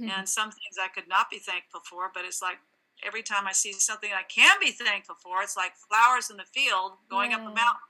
Mm-hmm. 0.00 0.10
And 0.10 0.28
some 0.28 0.50
things 0.50 0.76
I 0.80 0.88
could 0.88 1.08
not 1.08 1.30
be 1.30 1.38
thankful 1.38 1.80
for, 1.88 2.10
but 2.12 2.24
it's 2.26 2.42
like 2.42 2.58
every 3.02 3.22
time 3.22 3.46
I 3.46 3.52
see 3.52 3.72
something 3.72 4.10
I 4.12 4.24
can 4.28 4.58
be 4.60 4.70
thankful 4.70 5.16
for, 5.22 5.42
it's 5.42 5.56
like 5.56 5.72
flowers 5.88 6.28
in 6.30 6.36
the 6.36 6.44
field 6.44 6.92
going 7.10 7.30
yeah. 7.30 7.38
up 7.38 7.42
a 7.42 7.54
mountain. 7.54 7.88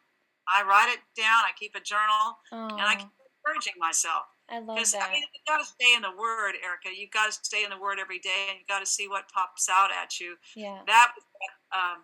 I 0.48 0.62
write 0.62 0.92
it 0.92 1.00
down. 1.20 1.42
I 1.44 1.50
keep 1.58 1.74
a 1.74 1.80
journal, 1.80 2.38
Aww. 2.52 2.72
and 2.72 2.82
I 2.82 2.94
keep 2.96 3.08
encouraging 3.44 3.74
myself. 3.78 4.24
I 4.48 4.60
love 4.60 4.78
that. 4.92 5.08
I 5.08 5.12
mean, 5.12 5.22
you 5.34 5.40
got 5.46 5.58
to 5.58 5.66
stay 5.66 5.94
in 5.96 6.02
the 6.02 6.14
Word, 6.16 6.54
Erica. 6.62 6.96
You've 6.96 7.10
got 7.10 7.26
to 7.26 7.32
stay 7.32 7.64
in 7.64 7.70
the 7.70 7.78
Word 7.78 7.98
every 8.00 8.20
day, 8.20 8.46
and 8.50 8.58
you 8.58 8.64
got 8.68 8.80
to 8.80 8.86
see 8.86 9.08
what 9.08 9.24
pops 9.34 9.68
out 9.68 9.90
at 9.90 10.20
you. 10.20 10.36
Yeah. 10.54 10.78
That 10.86 11.12
um, 11.74 12.02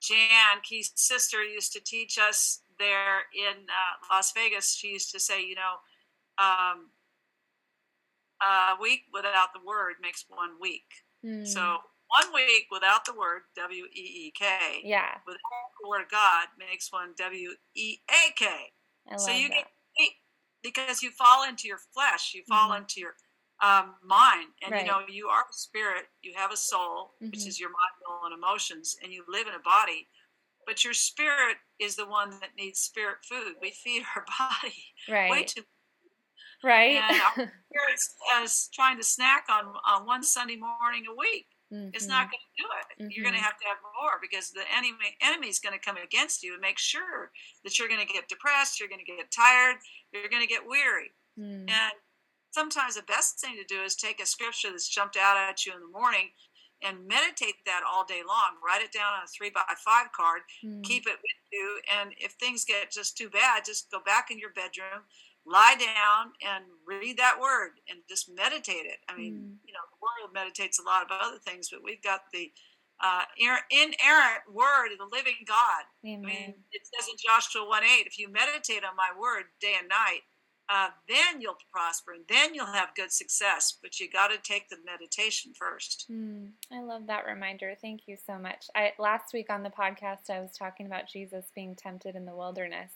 Jan 0.00 0.62
Keith's 0.62 1.06
sister 1.06 1.44
used 1.44 1.72
to 1.74 1.80
teach 1.80 2.18
us 2.18 2.60
there 2.78 3.28
in 3.34 3.66
uh, 3.68 4.14
Las 4.14 4.32
Vegas. 4.32 4.74
She 4.74 4.88
used 4.88 5.12
to 5.12 5.20
say, 5.20 5.44
you 5.44 5.56
know, 5.56 5.76
um, 6.38 6.88
a 8.40 8.80
week 8.80 9.02
without 9.12 9.52
the 9.52 9.60
Word 9.66 9.94
makes 10.00 10.24
one 10.28 10.60
week. 10.60 10.86
Mm. 11.24 11.46
So 11.46 11.78
one 12.08 12.34
week 12.34 12.66
without 12.70 13.04
the 13.04 13.14
word 13.14 13.42
W 13.56 13.84
E 13.94 14.00
E 14.28 14.32
K. 14.38 14.80
Yeah. 14.82 15.18
Without 15.26 15.70
the 15.82 15.88
word 15.88 16.06
God 16.10 16.48
makes 16.58 16.92
one 16.92 17.14
W 17.16 17.50
E 17.74 17.98
A 18.10 18.32
K. 18.36 18.46
So 19.16 19.30
you 19.30 19.48
that. 19.48 19.54
get 19.98 20.10
because 20.62 21.02
you 21.02 21.10
fall 21.10 21.48
into 21.48 21.68
your 21.68 21.78
flesh, 21.94 22.32
you 22.34 22.42
fall 22.48 22.70
mm-hmm. 22.70 22.82
into 22.82 23.00
your 23.00 23.14
um, 23.62 23.94
mind, 24.04 24.48
and 24.62 24.72
right. 24.72 24.82
you 24.82 24.86
know 24.86 25.00
you 25.08 25.28
are 25.28 25.42
a 25.42 25.52
spirit. 25.52 26.04
You 26.22 26.32
have 26.36 26.52
a 26.52 26.56
soul, 26.56 27.14
mm-hmm. 27.22 27.30
which 27.30 27.46
is 27.46 27.58
your 27.58 27.70
mind, 27.70 27.94
will, 28.06 28.26
and 28.26 28.36
emotions, 28.36 28.96
and 29.02 29.12
you 29.12 29.24
live 29.28 29.46
in 29.46 29.54
a 29.54 29.62
body. 29.62 30.06
But 30.66 30.84
your 30.84 30.92
spirit 30.92 31.56
is 31.80 31.96
the 31.96 32.06
one 32.06 32.30
that 32.30 32.50
needs 32.56 32.78
spirit 32.80 33.18
food. 33.28 33.54
We 33.60 33.70
feed 33.70 34.02
our 34.14 34.24
body 34.38 34.74
right. 35.08 35.30
way 35.30 35.44
too 35.44 35.62
right. 36.62 36.96
And 36.96 37.20
our 37.20 37.32
spirit's 37.70 38.14
as 38.34 38.68
trying 38.72 38.98
to 38.98 39.04
snack 39.04 39.46
on, 39.50 39.72
on 39.86 40.06
one 40.06 40.22
Sunday 40.22 40.56
morning 40.56 41.04
a 41.10 41.16
week. 41.16 41.46
Mm-hmm. 41.72 41.90
It's 41.92 42.06
not 42.06 42.32
going 42.32 42.40
to 42.40 42.54
do 42.56 42.68
it. 42.80 42.86
Mm-hmm. 42.96 43.10
You're 43.12 43.24
going 43.24 43.36
to 43.36 43.44
have 43.44 43.58
to 43.58 43.68
have 43.68 43.76
more 44.00 44.16
because 44.22 44.50
the 44.50 44.64
enemy 44.72 45.16
enemy 45.20 45.48
is 45.48 45.58
going 45.60 45.76
to 45.76 45.84
come 45.84 45.96
against 45.96 46.42
you 46.42 46.54
and 46.54 46.62
make 46.62 46.78
sure 46.78 47.30
that 47.64 47.78
you're 47.78 47.88
going 47.88 48.00
to 48.00 48.12
get 48.12 48.28
depressed, 48.28 48.80
you're 48.80 48.88
going 48.88 49.04
to 49.04 49.08
get 49.08 49.30
tired, 49.30 49.76
you're 50.12 50.32
going 50.32 50.42
to 50.42 50.48
get 50.48 50.66
weary. 50.66 51.12
Mm. 51.38 51.68
And 51.68 51.94
sometimes 52.50 52.96
the 52.96 53.02
best 53.02 53.40
thing 53.40 53.56
to 53.56 53.64
do 53.68 53.82
is 53.82 53.94
take 53.94 54.20
a 54.20 54.26
scripture 54.26 54.70
that's 54.70 54.88
jumped 54.88 55.16
out 55.16 55.36
at 55.36 55.66
you 55.66 55.72
in 55.74 55.80
the 55.80 55.92
morning 55.92 56.32
and 56.82 57.06
meditate 57.06 57.56
that 57.66 57.82
all 57.82 58.04
day 58.04 58.22
long. 58.26 58.56
Write 58.64 58.82
it 58.82 58.92
down 58.92 59.12
on 59.12 59.24
a 59.24 59.28
three 59.28 59.50
by 59.50 59.62
five 59.84 60.12
card, 60.16 60.42
mm. 60.64 60.82
keep 60.84 61.06
it 61.06 61.18
with 61.20 61.42
you. 61.52 61.80
And 62.00 62.12
if 62.18 62.32
things 62.32 62.64
get 62.64 62.90
just 62.90 63.16
too 63.16 63.28
bad, 63.28 63.64
just 63.66 63.90
go 63.90 63.98
back 64.04 64.30
in 64.30 64.38
your 64.38 64.52
bedroom, 64.54 65.04
lie 65.48 65.76
down 65.78 66.32
and 66.46 66.64
read 66.86 67.16
that 67.18 67.40
word 67.40 67.80
and 67.88 68.00
just 68.08 68.30
meditate 68.34 68.86
it. 68.86 68.98
I 69.08 69.16
mean, 69.16 69.34
mm. 69.34 69.54
you 69.66 69.72
know, 69.72 69.84
the 69.90 70.00
world 70.00 70.34
meditates 70.34 70.78
a 70.78 70.82
lot 70.82 71.02
of 71.02 71.08
other 71.10 71.38
things, 71.38 71.68
but 71.70 71.82
we've 71.82 72.02
got 72.02 72.20
the 72.32 72.52
uh, 73.00 73.22
inerrant 73.70 74.44
word 74.52 74.92
of 74.92 74.98
the 74.98 75.16
living 75.16 75.46
God. 75.46 75.84
Amen. 76.04 76.24
I 76.24 76.28
mean, 76.28 76.54
it 76.72 76.82
says 76.82 77.08
in 77.08 77.16
Joshua 77.18 77.66
1 77.66 77.82
8, 77.84 78.06
if 78.06 78.18
you 78.18 78.30
meditate 78.30 78.84
on 78.84 78.96
my 78.96 79.10
word 79.18 79.44
day 79.60 79.74
and 79.78 79.88
night, 79.88 80.22
uh, 80.68 80.88
then 81.08 81.40
you'll 81.40 81.56
prosper 81.72 82.12
and 82.12 82.24
then 82.28 82.54
you'll 82.54 82.66
have 82.66 82.94
good 82.94 83.10
success. 83.10 83.78
But 83.80 83.98
you 83.98 84.10
got 84.10 84.28
to 84.28 84.38
take 84.42 84.68
the 84.68 84.76
meditation 84.84 85.52
first. 85.58 86.06
Mm, 86.10 86.50
I 86.72 86.80
love 86.80 87.06
that 87.06 87.24
reminder. 87.24 87.74
Thank 87.80 88.02
you 88.06 88.16
so 88.26 88.38
much. 88.38 88.66
I, 88.74 88.92
last 88.98 89.32
week 89.32 89.48
on 89.48 89.62
the 89.62 89.70
podcast, 89.70 90.28
I 90.30 90.40
was 90.40 90.52
talking 90.52 90.86
about 90.86 91.08
Jesus 91.08 91.46
being 91.54 91.74
tempted 91.74 92.16
in 92.16 92.26
the 92.26 92.36
wilderness 92.36 92.92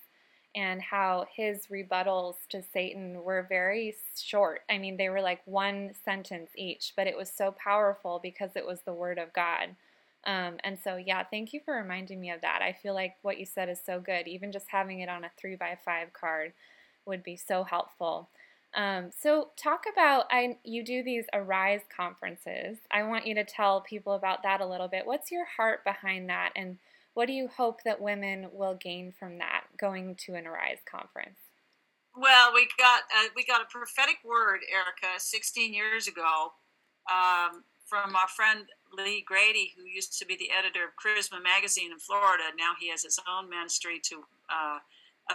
and 0.54 0.82
how 0.82 1.26
his 1.34 1.66
rebuttals 1.68 2.34
to 2.50 2.62
Satan 2.72 3.22
were 3.22 3.46
very 3.48 3.94
short. 4.16 4.60
I 4.70 4.78
mean, 4.78 4.96
they 4.96 5.08
were 5.08 5.22
like 5.22 5.40
one 5.46 5.92
sentence 6.04 6.50
each, 6.56 6.92
but 6.96 7.06
it 7.06 7.16
was 7.16 7.30
so 7.30 7.52
powerful 7.52 8.20
because 8.22 8.50
it 8.54 8.66
was 8.66 8.80
the 8.80 8.92
word 8.92 9.18
of 9.18 9.32
God. 9.32 9.70
Um, 10.24 10.58
and 10.62 10.78
so, 10.82 10.96
yeah, 10.96 11.24
thank 11.24 11.52
you 11.52 11.60
for 11.64 11.74
reminding 11.74 12.20
me 12.20 12.30
of 12.30 12.42
that. 12.42 12.60
I 12.62 12.72
feel 12.72 12.94
like 12.94 13.16
what 13.22 13.38
you 13.38 13.46
said 13.46 13.68
is 13.68 13.80
so 13.84 13.98
good. 13.98 14.28
Even 14.28 14.52
just 14.52 14.66
having 14.68 15.00
it 15.00 15.08
on 15.08 15.24
a 15.24 15.30
three 15.38 15.56
by 15.56 15.78
five 15.84 16.12
card 16.12 16.52
would 17.06 17.24
be 17.24 17.36
so 17.36 17.64
helpful. 17.64 18.28
Um, 18.74 19.10
so, 19.10 19.48
talk 19.56 19.84
about 19.92 20.26
I 20.30 20.56
you 20.64 20.84
do 20.84 21.02
these 21.02 21.24
Arise 21.34 21.82
conferences. 21.94 22.78
I 22.90 23.02
want 23.02 23.26
you 23.26 23.34
to 23.34 23.44
tell 23.44 23.82
people 23.82 24.14
about 24.14 24.42
that 24.44 24.60
a 24.60 24.66
little 24.66 24.88
bit. 24.88 25.06
What's 25.06 25.30
your 25.30 25.44
heart 25.44 25.84
behind 25.84 26.30
that, 26.30 26.52
and 26.56 26.78
what 27.14 27.26
do 27.26 27.34
you 27.34 27.48
hope 27.48 27.82
that 27.84 28.00
women 28.00 28.48
will 28.52 28.74
gain 28.74 29.12
from 29.18 29.38
that 29.38 29.61
going 29.78 30.16
to 30.26 30.34
an 30.34 30.46
Arise 30.46 30.78
conference? 30.90 31.38
Well, 32.16 32.52
we 32.52 32.68
got 32.78 33.02
uh, 33.08 33.28
we 33.34 33.44
got 33.44 33.62
a 33.62 33.66
prophetic 33.70 34.16
word, 34.24 34.60
Erica, 34.70 35.18
16 35.18 35.72
years 35.72 36.08
ago, 36.08 36.52
um, 37.10 37.64
from 37.86 38.14
our 38.14 38.28
friend 38.28 38.64
Lee 38.92 39.24
Grady, 39.26 39.72
who 39.76 39.84
used 39.84 40.18
to 40.18 40.26
be 40.26 40.36
the 40.36 40.50
editor 40.52 40.84
of 40.84 40.96
Charisma 41.00 41.42
magazine 41.42 41.90
in 41.90 41.98
Florida. 41.98 42.44
Now 42.56 42.72
he 42.78 42.90
has 42.90 43.02
his 43.02 43.18
own 43.24 43.48
ministry 43.48 44.00
to 44.04 44.24
uh, 44.52 44.78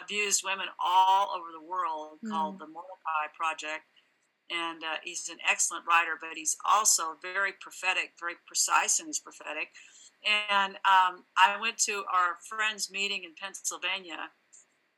abused 0.01 0.43
women 0.43 0.67
all 0.79 1.33
over 1.35 1.47
the 1.51 1.65
world 1.65 2.19
mm. 2.23 2.29
called 2.29 2.59
the 2.59 2.67
Mordecai 2.67 3.29
Project. 3.35 3.85
And 4.49 4.83
uh, 4.83 5.03
he's 5.03 5.27
an 5.29 5.37
excellent 5.49 5.85
writer, 5.87 6.15
but 6.19 6.37
he's 6.37 6.55
also 6.63 7.17
very 7.21 7.53
prophetic, 7.59 8.13
very 8.19 8.35
precise 8.45 8.99
in 8.99 9.07
his 9.07 9.19
prophetic. 9.19 9.69
And 10.25 10.73
um, 10.83 11.25
I 11.37 11.57
went 11.61 11.77
to 11.85 12.03
our 12.11 12.37
friends' 12.49 12.89
meeting 12.91 13.23
in 13.23 13.31
Pennsylvania. 13.39 14.31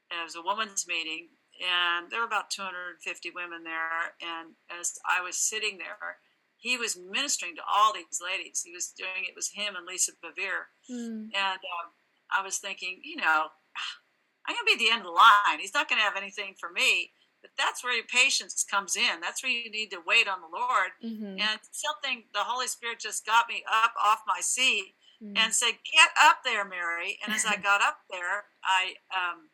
It 0.10 0.24
was 0.24 0.36
a 0.36 0.42
women's 0.44 0.88
meeting, 0.88 1.30
and 1.62 2.10
there 2.10 2.22
were 2.22 2.26
about 2.26 2.50
250 2.50 3.32
women 3.36 3.64
there. 3.64 4.16
And 4.22 4.56
as 4.80 4.98
I 5.06 5.22
was 5.22 5.38
sitting 5.38 5.78
there, 5.78 6.18
he 6.58 6.78
was 6.78 6.98
ministering 6.98 7.56
to 7.56 7.62
all 7.70 7.94
these 7.94 8.20
ladies. 8.24 8.64
He 8.66 8.72
was 8.72 8.92
doing 8.98 9.28
it 9.28 9.36
was 9.36 9.52
him 9.54 9.76
and 9.76 9.86
Lisa 9.86 10.14
Bevere, 10.24 10.72
mm. 10.90 11.30
and 11.30 11.62
um, 11.62 11.88
I 12.32 12.42
was 12.44 12.58
thinking, 12.58 13.00
you 13.04 13.18
know, 13.18 13.48
I'm 14.48 14.56
gonna 14.56 14.66
be 14.66 14.74
at 14.74 14.80
the 14.80 14.92
end 14.92 15.02
of 15.02 15.08
the 15.08 15.12
line. 15.12 15.60
He's 15.60 15.74
not 15.74 15.90
gonna 15.90 16.02
have 16.02 16.18
anything 16.18 16.56
for 16.60 16.72
me. 16.72 17.12
But 17.42 17.52
that's 17.58 17.86
where 17.86 17.96
your 17.96 18.04
patience 18.04 18.66
comes 18.70 18.98
in. 18.98 19.22
That's 19.22 19.42
where 19.42 19.52
you 19.52 19.72
need 19.72 19.92
to 19.92 20.04
wait 20.06 20.28
on 20.28 20.42
the 20.42 20.52
Lord. 20.52 20.92
Mm-hmm. 21.02 21.40
And 21.40 21.60
something 21.72 22.26
the 22.34 22.44
Holy 22.44 22.68
Spirit 22.68 23.00
just 23.00 23.26
got 23.26 23.48
me 23.48 23.64
up 23.72 23.94
off 23.96 24.28
my 24.28 24.42
seat 24.42 24.96
mm. 25.24 25.38
and 25.38 25.54
said, 25.54 25.74
"Get 25.92 26.10
up 26.22 26.40
there, 26.44 26.66
Mary." 26.66 27.20
And 27.24 27.34
as 27.34 27.46
I 27.46 27.56
got 27.62 27.82
up 27.82 28.00
there, 28.10 28.46
I 28.64 28.96
um, 29.14 29.50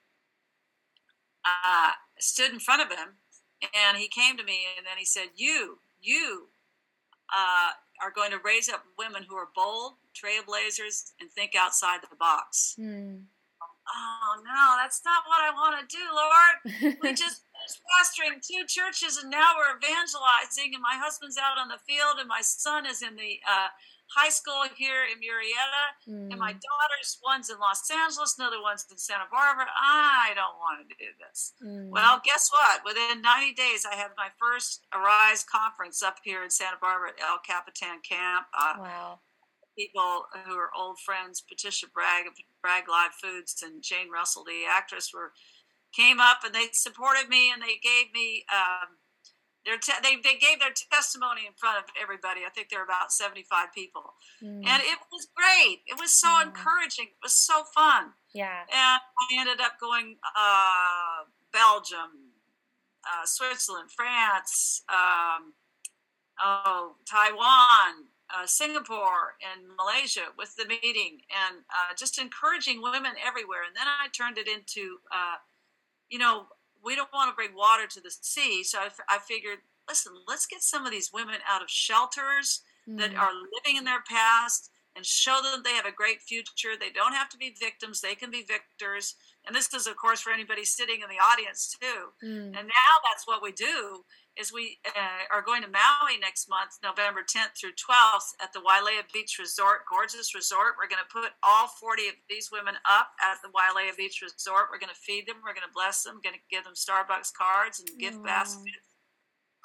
uh, 1.45 1.91
stood 2.19 2.51
in 2.51 2.59
front 2.59 2.81
of 2.81 2.89
him, 2.89 3.17
and 3.61 3.97
he 3.97 4.07
came 4.07 4.37
to 4.37 4.43
me, 4.43 4.59
and 4.77 4.85
then 4.85 4.97
he 4.97 5.05
said, 5.05 5.29
"You, 5.35 5.79
you." 5.99 6.49
Uh, 7.35 7.71
are 8.01 8.11
going 8.11 8.31
to 8.31 8.37
raise 8.43 8.69
up 8.69 8.83
women 8.99 9.23
who 9.27 9.35
are 9.35 9.47
bold, 9.55 9.93
trailblazers, 10.13 11.13
and 11.19 11.31
think 11.31 11.53
outside 11.55 12.01
the 12.01 12.15
box. 12.17 12.75
Mm. 12.79 13.23
Oh 13.87 14.41
no, 14.43 14.75
that's 14.81 15.01
not 15.05 15.23
what 15.27 15.41
I 15.41 15.51
want 15.51 15.87
to 15.87 15.95
do, 15.95 16.03
Lord. 16.13 16.97
we 17.01 17.13
just 17.15 17.44
finished 17.65 17.81
pastoring 17.89 18.41
two 18.41 18.65
churches, 18.67 19.17
and 19.17 19.29
now 19.29 19.53
we're 19.57 19.77
evangelizing. 19.77 20.73
And 20.73 20.81
my 20.81 20.97
husband's 21.01 21.37
out 21.37 21.57
on 21.57 21.67
the 21.67 21.81
field, 21.87 22.17
and 22.19 22.27
my 22.27 22.41
son 22.41 22.85
is 22.85 23.01
in 23.01 23.15
the 23.15 23.39
uh, 23.47 23.69
high 24.07 24.29
school 24.29 24.63
here 24.77 25.03
in 25.09 25.17
Murrieta, 25.17 25.85
mm. 26.07 26.29
and 26.31 26.39
my 26.39 26.53
mm. 26.53 26.61
daughter's 26.61 27.17
one's 27.23 27.49
in 27.49 27.57
Los 27.59 27.89
Angeles, 27.89 28.35
another 28.37 28.61
one's 28.61 28.85
in 28.89 28.97
Santa 28.97 29.25
Barbara. 29.31 29.65
I 29.73 30.31
don't 30.35 30.57
want 30.61 30.87
to 30.87 30.95
do 30.95 31.09
this. 31.17 31.53
Mm. 31.63 31.89
Well, 31.89 32.21
guess 32.23 32.49
what? 32.51 32.85
Within 32.85 33.21
90 33.21 33.53
days, 33.53 33.85
I 33.85 33.95
had 33.95 34.11
my 34.17 34.29
first 34.39 34.85
Arise 34.93 35.43
conference 35.43 36.03
up 36.03 36.17
here 36.23 36.43
in 36.43 36.49
Santa 36.49 36.77
Barbara 36.79 37.09
at 37.09 37.23
El 37.23 37.39
Capitan 37.45 37.99
Camp. 38.07 38.45
Uh, 38.53 38.75
wow. 38.79 39.19
People 39.77 40.23
who 40.45 40.55
are 40.55 40.71
old 40.77 40.99
friends, 40.99 41.41
Patricia 41.41 41.87
Bragg 41.93 42.27
of 42.27 42.33
Bragg 42.61 42.87
Live 42.87 43.11
Foods 43.11 43.61
and 43.61 43.83
Jane 43.83 44.09
Russell, 44.09 44.45
the 44.45 44.63
actress, 44.69 45.11
were 45.13 45.33
came 45.95 46.19
up 46.19 46.39
and 46.43 46.53
they 46.53 46.67
supported 46.73 47.29
me 47.29 47.51
and 47.51 47.61
they 47.61 47.79
gave 47.81 48.11
me 48.13 48.43
um, 48.51 48.97
their 49.65 49.77
te- 49.77 50.01
they, 50.03 50.15
they 50.17 50.37
gave 50.37 50.59
their 50.59 50.73
testimony 50.91 51.41
in 51.47 51.53
front 51.57 51.77
of 51.79 51.85
everybody. 52.01 52.41
I 52.45 52.49
think 52.49 52.69
there 52.69 52.79
were 52.79 52.85
about 52.85 53.11
75 53.11 53.73
people. 53.73 54.13
Mm. 54.43 54.65
And 54.65 54.83
it 54.83 54.99
was 55.11 55.27
great. 55.35 55.81
It 55.87 55.99
was 55.99 56.13
so 56.13 56.27
mm. 56.27 56.43
encouraging. 56.47 57.05
It 57.05 57.23
was 57.23 57.33
so 57.33 57.63
fun. 57.73 58.11
Yeah. 58.33 58.61
And 58.69 59.01
I 59.01 59.39
ended 59.39 59.59
up 59.61 59.79
going 59.79 60.17
uh, 60.37 61.25
Belgium, 61.51 62.35
uh, 63.05 63.25
Switzerland, 63.25 63.89
France, 63.95 64.83
um, 64.89 65.53
oh, 66.41 66.95
Taiwan, 67.09 68.05
uh, 68.29 68.45
Singapore, 68.45 69.37
and 69.41 69.65
Malaysia 69.77 70.33
with 70.37 70.55
the 70.55 70.65
meeting, 70.65 71.21
and 71.29 71.57
uh, 71.69 71.93
just 71.97 72.19
encouraging 72.19 72.81
women 72.81 73.13
everywhere. 73.25 73.61
And 73.65 73.75
then 73.75 73.85
I 73.87 74.07
turned 74.09 74.37
it 74.37 74.47
into, 74.47 74.97
uh, 75.11 75.37
you 76.09 76.19
know, 76.19 76.45
we 76.83 76.95
don't 76.95 77.13
want 77.13 77.31
to 77.31 77.35
bring 77.35 77.55
water 77.55 77.87
to 77.87 78.01
the 78.01 78.11
sea. 78.11 78.63
So 78.63 78.79
I, 78.79 78.89
I 79.09 79.17
figured, 79.19 79.59
listen, 79.89 80.13
let's 80.27 80.45
get 80.45 80.61
some 80.61 80.85
of 80.85 80.91
these 80.91 81.11
women 81.13 81.35
out 81.49 81.61
of 81.61 81.69
shelters 81.69 82.61
mm. 82.87 82.97
that 82.97 83.15
are 83.15 83.31
living 83.33 83.77
in 83.77 83.83
their 83.83 84.03
past 84.07 84.69
and 84.95 85.05
show 85.05 85.41
them 85.43 85.61
they 85.63 85.73
have 85.73 85.85
a 85.85 85.91
great 85.91 86.21
future. 86.21 86.77
They 86.79 86.91
don't 86.91 87.13
have 87.13 87.29
to 87.29 87.37
be 87.37 87.55
victims, 87.59 88.01
they 88.01 88.15
can 88.15 88.31
be 88.31 88.43
victors. 88.43 89.15
And 89.47 89.55
this 89.55 89.73
is, 89.73 89.87
of 89.87 89.95
course, 89.95 90.21
for 90.21 90.31
anybody 90.33 90.65
sitting 90.65 91.01
in 91.01 91.09
the 91.09 91.21
audience 91.21 91.75
too. 91.79 92.13
Mm. 92.25 92.57
And 92.57 92.65
now 92.67 92.93
that's 93.05 93.27
what 93.27 93.43
we 93.43 93.51
do 93.51 94.03
is 94.35 94.51
we 94.51 94.79
uh, 94.85 95.23
are 95.31 95.41
going 95.41 95.61
to 95.63 95.71
Maui 95.71 96.19
next 96.19 96.49
month, 96.49 96.75
November 96.83 97.23
10th 97.23 97.55
through 97.55 97.77
12th 97.79 98.35
at 98.43 98.51
the 98.51 98.59
Wailea 98.59 99.07
Beach 99.13 99.37
Resort, 99.39 99.87
gorgeous 99.89 100.35
resort. 100.35 100.75
We're 100.75 100.91
going 100.91 101.03
to 101.03 101.13
put 101.13 101.31
all 101.41 101.67
40 101.67 102.09
of 102.09 102.15
these 102.29 102.49
women 102.51 102.75
up 102.83 103.15
at 103.23 103.39
the 103.43 103.51
Wailea 103.53 103.95
Beach 103.95 104.19
Resort. 104.21 104.67
We're 104.71 104.81
going 104.81 104.93
to 104.93 105.05
feed 105.07 105.27
them. 105.27 105.39
We're 105.39 105.55
going 105.55 105.67
to 105.67 105.73
bless 105.73 106.03
them. 106.03 106.19
We're 106.19 106.27
going 106.31 106.39
to 106.41 106.51
give 106.51 106.67
them 106.67 106.75
Starbucks 106.75 107.31
cards 107.31 107.79
and 107.79 107.87
gift 107.95 108.19
mm. 108.19 108.27
baskets, 108.27 108.94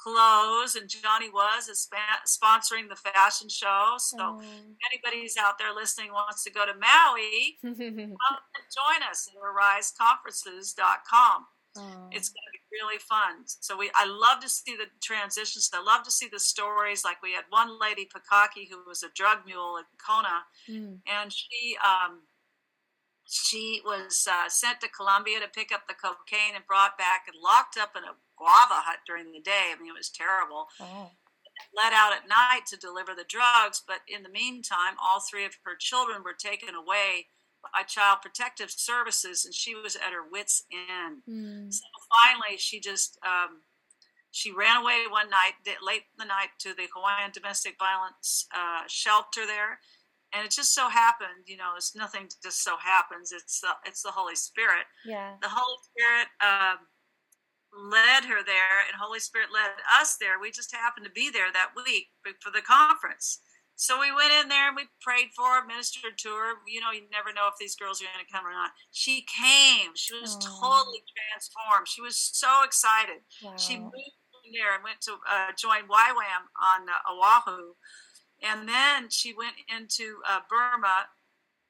clothes. 0.02 0.76
And 0.76 0.88
Johnny 0.88 1.30
Was 1.30 1.68
is 1.68 1.88
sponsoring 2.26 2.88
the 2.88 2.96
fashion 2.96 3.48
show. 3.48 3.94
So 3.98 4.16
mm. 4.16 4.42
anybody 4.90 5.22
who's 5.22 5.36
out 5.38 5.58
there 5.58 5.74
listening 5.74 6.12
wants 6.12 6.42
to 6.44 6.50
go 6.50 6.64
to 6.66 6.74
Maui, 6.74 7.58
come 7.62 7.74
and 7.76 8.16
join 8.72 9.02
us 9.08 9.28
at 9.28 9.34
ariseconferences.com. 9.40 11.46
Oh. 11.76 12.08
It's 12.10 12.28
going 12.28 12.42
to 12.42 12.50
be 12.52 12.58
really 12.72 12.98
fun. 12.98 13.44
So 13.46 13.76
we, 13.76 13.90
I 13.94 14.06
love 14.06 14.40
to 14.42 14.48
see 14.48 14.76
the 14.76 14.86
transitions. 15.00 15.70
I 15.72 15.82
love 15.82 16.02
to 16.04 16.10
see 16.10 16.28
the 16.30 16.40
stories. 16.40 17.04
Like 17.04 17.22
we 17.22 17.32
had 17.32 17.44
one 17.50 17.78
lady, 17.80 18.08
Pakaki, 18.08 18.68
who 18.68 18.82
was 18.86 19.02
a 19.02 19.08
drug 19.14 19.46
mule 19.46 19.78
in 19.78 19.84
Kona, 20.04 20.44
mm. 20.68 20.98
and 21.06 21.32
she, 21.32 21.76
um, 21.84 22.20
she 23.30 23.80
was 23.84 24.26
uh, 24.28 24.48
sent 24.48 24.80
to 24.80 24.88
Colombia 24.88 25.38
to 25.38 25.46
pick 25.46 25.70
up 25.72 25.86
the 25.86 25.94
cocaine 25.94 26.56
and 26.56 26.66
brought 26.66 26.98
back 26.98 27.26
and 27.28 27.36
locked 27.40 27.78
up 27.78 27.92
in 27.96 28.02
a 28.02 28.18
guava 28.36 28.82
hut 28.82 28.98
during 29.06 29.30
the 29.30 29.40
day. 29.40 29.70
I 29.72 29.80
mean, 29.80 29.90
it 29.90 29.96
was 29.96 30.10
terrible. 30.10 30.66
Oh. 30.80 31.10
Let 31.76 31.92
out 31.92 32.12
at 32.12 32.28
night 32.28 32.66
to 32.68 32.76
deliver 32.76 33.14
the 33.14 33.28
drugs, 33.28 33.82
but 33.86 34.00
in 34.08 34.24
the 34.24 34.30
meantime, 34.30 34.94
all 35.00 35.20
three 35.20 35.44
of 35.44 35.58
her 35.64 35.76
children 35.78 36.24
were 36.24 36.34
taken 36.34 36.74
away 36.74 37.26
by 37.62 37.82
Child 37.82 38.18
Protective 38.22 38.70
Services, 38.70 39.44
and 39.44 39.54
she 39.54 39.74
was 39.74 39.94
at 39.94 40.12
her 40.12 40.26
wits' 40.28 40.64
end. 40.72 41.22
Mm. 41.28 41.72
So 41.72 41.84
finally, 42.24 42.56
she 42.56 42.80
just 42.80 43.18
um, 43.22 43.60
she 44.30 44.50
ran 44.50 44.82
away 44.82 45.04
one 45.08 45.28
night, 45.30 45.52
late 45.84 46.04
in 46.12 46.18
the 46.18 46.24
night, 46.24 46.50
to 46.60 46.74
the 46.74 46.88
Hawaiian 46.94 47.30
domestic 47.32 47.76
violence 47.78 48.46
uh, 48.56 48.82
shelter 48.88 49.46
there, 49.46 49.78
and 50.32 50.44
it 50.44 50.50
just 50.50 50.74
so 50.74 50.88
happened, 50.88 51.46
you 51.46 51.56
know, 51.56 51.72
it's 51.76 51.94
nothing 51.94 52.28
just 52.42 52.62
so 52.62 52.76
happens. 52.76 53.32
It's 53.32 53.60
the 53.60 53.70
it's 53.84 54.02
the 54.02 54.12
Holy 54.12 54.36
Spirit. 54.36 54.86
Yeah. 55.04 55.34
The 55.42 55.48
Holy 55.50 55.78
Spirit. 55.90 56.28
Um, 56.40 56.86
led 57.70 58.24
her 58.24 58.42
there 58.42 58.82
and 58.82 58.98
holy 58.98 59.20
spirit 59.20 59.46
led 59.54 59.70
us 60.00 60.16
there 60.20 60.40
we 60.40 60.50
just 60.50 60.74
happened 60.74 61.06
to 61.06 61.12
be 61.12 61.30
there 61.30 61.52
that 61.52 61.70
week 61.76 62.08
for 62.42 62.50
the 62.50 62.60
conference 62.60 63.38
so 63.80 63.96
we 63.96 64.12
went 64.12 64.28
in 64.28 64.52
there 64.52 64.68
and 64.68 64.76
we 64.76 64.92
prayed 65.00 65.32
for 65.32 65.48
her, 65.56 65.64
ministered 65.64 66.20
to 66.20 66.28
her. 66.28 66.60
You 66.68 66.84
know, 66.84 66.92
you 66.92 67.08
never 67.08 67.32
know 67.32 67.48
if 67.48 67.56
these 67.56 67.80
girls 67.80 68.04
are 68.04 68.12
going 68.12 68.20
to 68.20 68.28
come 68.28 68.44
or 68.44 68.52
not. 68.52 68.76
She 68.92 69.24
came. 69.24 69.96
She 69.96 70.12
was 70.20 70.36
totally 70.36 71.00
transformed. 71.08 71.88
She 71.88 72.04
was 72.04 72.20
so 72.20 72.60
excited. 72.60 73.24
Wow. 73.40 73.56
She 73.56 73.80
moved 73.80 74.20
from 74.28 74.52
there 74.52 74.76
and 74.76 74.84
went 74.84 75.00
to 75.08 75.16
uh, 75.24 75.56
join 75.56 75.88
YWAM 75.88 76.52
on 76.60 76.92
uh, 76.92 77.08
Oahu. 77.08 77.72
And 78.42 78.68
then 78.68 79.10
she 79.10 79.34
went 79.34 79.56
into 79.68 80.18
uh, 80.28 80.40
Burma 80.48 81.08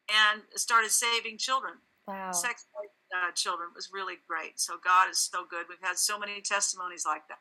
and 0.09 0.43
started 0.55 0.91
saving 0.91 1.39
children. 1.39 1.75
Wow. 2.07 2.33
Sex 2.33 2.67
uh, 3.15 3.33
children 3.33 3.71
it 3.73 3.77
was 3.77 3.91
really 3.93 4.15
great. 4.29 4.61
So 4.61 4.75
God 4.83 5.11
is 5.11 5.19
so 5.19 5.45
good. 5.49 5.67
We've 5.69 5.79
had 5.81 5.99
so 5.99 6.19
many 6.19 6.41
testimonies 6.41 7.05
like 7.07 7.27
that. 7.29 7.39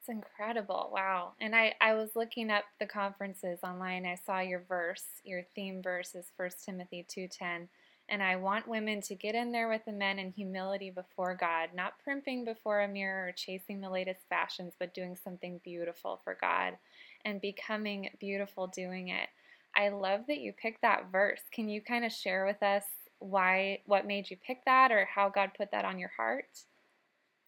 It's 0.00 0.08
incredible. 0.08 0.90
Wow. 0.92 1.32
And 1.40 1.54
I, 1.54 1.74
I 1.80 1.94
was 1.94 2.10
looking 2.16 2.50
up 2.50 2.64
the 2.80 2.86
conferences 2.86 3.60
online. 3.62 4.04
I 4.04 4.16
saw 4.26 4.40
your 4.40 4.64
verse, 4.68 5.04
your 5.22 5.44
theme 5.54 5.80
verse 5.80 6.14
is 6.14 6.26
1 6.36 6.50
Timothy 6.64 7.06
2.10. 7.08 7.68
And 8.08 8.22
I 8.22 8.34
want 8.34 8.66
women 8.66 9.00
to 9.02 9.14
get 9.14 9.36
in 9.36 9.52
there 9.52 9.68
with 9.68 9.84
the 9.84 9.92
men 9.92 10.18
in 10.18 10.32
humility 10.32 10.90
before 10.90 11.36
God, 11.36 11.70
not 11.72 12.00
primping 12.02 12.44
before 12.44 12.80
a 12.80 12.88
mirror 12.88 13.28
or 13.28 13.32
chasing 13.32 13.80
the 13.80 13.88
latest 13.88 14.22
fashions, 14.28 14.74
but 14.78 14.92
doing 14.92 15.16
something 15.16 15.60
beautiful 15.62 16.20
for 16.24 16.36
God 16.40 16.74
and 17.24 17.40
becoming 17.40 18.10
beautiful 18.20 18.66
doing 18.66 19.08
it. 19.08 19.28
I 19.74 19.88
love 19.88 20.22
that 20.28 20.38
you 20.38 20.52
picked 20.52 20.82
that 20.82 21.10
verse. 21.10 21.40
Can 21.52 21.68
you 21.68 21.80
kind 21.80 22.04
of 22.04 22.12
share 22.12 22.44
with 22.44 22.62
us 22.62 22.84
why, 23.18 23.80
what 23.86 24.06
made 24.06 24.30
you 24.30 24.36
pick 24.36 24.64
that 24.66 24.90
or 24.90 25.06
how 25.06 25.28
God 25.28 25.52
put 25.56 25.70
that 25.70 25.84
on 25.84 25.98
your 25.98 26.10
heart? 26.16 26.46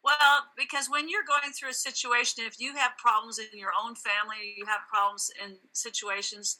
Well, 0.02 0.44
because 0.56 0.88
when 0.88 1.08
you're 1.08 1.24
going 1.26 1.52
through 1.52 1.70
a 1.70 1.74
situation, 1.74 2.44
if 2.46 2.60
you 2.60 2.76
have 2.76 2.96
problems 2.98 3.38
in 3.38 3.58
your 3.58 3.72
own 3.72 3.94
family, 3.94 4.54
you 4.56 4.66
have 4.66 4.80
problems 4.88 5.30
in 5.42 5.56
situations, 5.72 6.58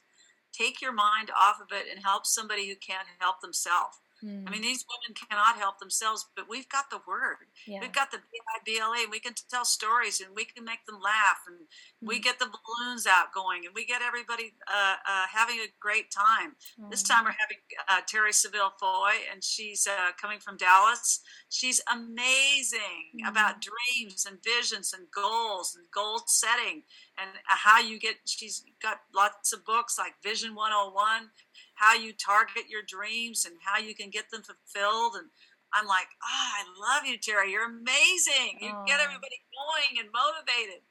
take 0.53 0.81
your 0.81 0.93
mind 0.93 1.31
off 1.39 1.61
of 1.61 1.69
it 1.71 1.87
and 1.91 2.03
help 2.03 2.27
somebody 2.27 2.69
who 2.69 2.75
can't 2.77 3.07
help 3.19 3.41
themselves. 3.41 3.99
Mm. 4.25 4.45
I 4.47 4.51
mean, 4.51 4.63
these 4.63 4.85
women 4.89 5.15
cannot 5.15 5.57
help 5.57 5.79
themselves, 5.79 6.27
but 6.35 6.49
we've 6.49 6.69
got 6.69 6.89
the 6.91 7.01
word. 7.07 7.37
Yeah. 7.67 7.81
We've 7.81 7.93
got 7.93 8.11
the 8.11 8.19
B-I-B-L-A, 8.19 9.03
and 9.03 9.11
we 9.11 9.21
can 9.21 9.35
tell 9.51 9.65
stories 9.65 10.21
and 10.21 10.35
we 10.35 10.45
can 10.45 10.65
make 10.65 10.87
them 10.87 10.99
laugh, 11.03 11.45
and 11.47 11.59
mm. 11.59 12.09
we 12.09 12.19
get 12.19 12.39
the 12.39 12.47
balloons 12.47 13.07
out 13.07 13.35
going, 13.35 13.67
and 13.67 13.75
we 13.75 13.85
get 13.85 14.01
everybody 14.01 14.55
uh, 14.67 14.97
uh, 15.07 15.27
having 15.31 15.57
a 15.57 15.69
great 15.79 16.11
time. 16.11 16.57
Mm. 16.81 16.91
This 16.91 17.03
time 17.03 17.25
we're 17.25 17.37
having 17.39 17.59
uh, 17.89 18.01
Terri 18.11 18.33
Savelle 18.33 18.73
Foy, 18.81 19.13
and 19.31 19.45
she's 19.45 19.87
uh, 19.87 20.13
coming 20.21 20.39
from 20.39 20.57
Dallas. 20.57 21.21
She's 21.51 21.81
amazing 21.93 23.21
about 23.27 23.57
dreams 23.61 24.27
and 24.27 24.39
visions 24.43 24.95
and 24.97 25.07
goals 25.11 25.77
and 25.77 25.85
goal 25.91 26.23
setting 26.27 26.83
and 27.19 27.31
how 27.47 27.81
you 27.81 27.99
get. 27.99 28.17
She's 28.27 28.65
got 28.83 29.01
lots 29.15 29.53
of 29.53 29.65
books 29.65 29.99
like 29.99 30.15
Vision 30.23 30.55
101 30.55 31.31
how 31.75 31.95
you 31.95 32.13
target 32.13 32.65
your 32.69 32.83
dreams 32.87 33.45
and 33.45 33.57
how 33.65 33.79
you 33.79 33.95
can 33.95 34.11
get 34.11 34.31
them 34.31 34.43
fulfilled. 34.43 35.15
And 35.19 35.29
I'm 35.73 35.87
like, 35.87 36.09
ah, 36.23 36.27
oh, 36.27 36.51
I 36.59 36.63
love 36.79 37.07
you, 37.07 37.19
Terri. 37.19 37.51
You're 37.51 37.67
amazing. 37.67 38.59
You 38.61 38.71
get 38.87 39.01
everybody 39.01 39.43
going 39.53 39.99
and 39.99 40.09
motivated. 40.13 40.83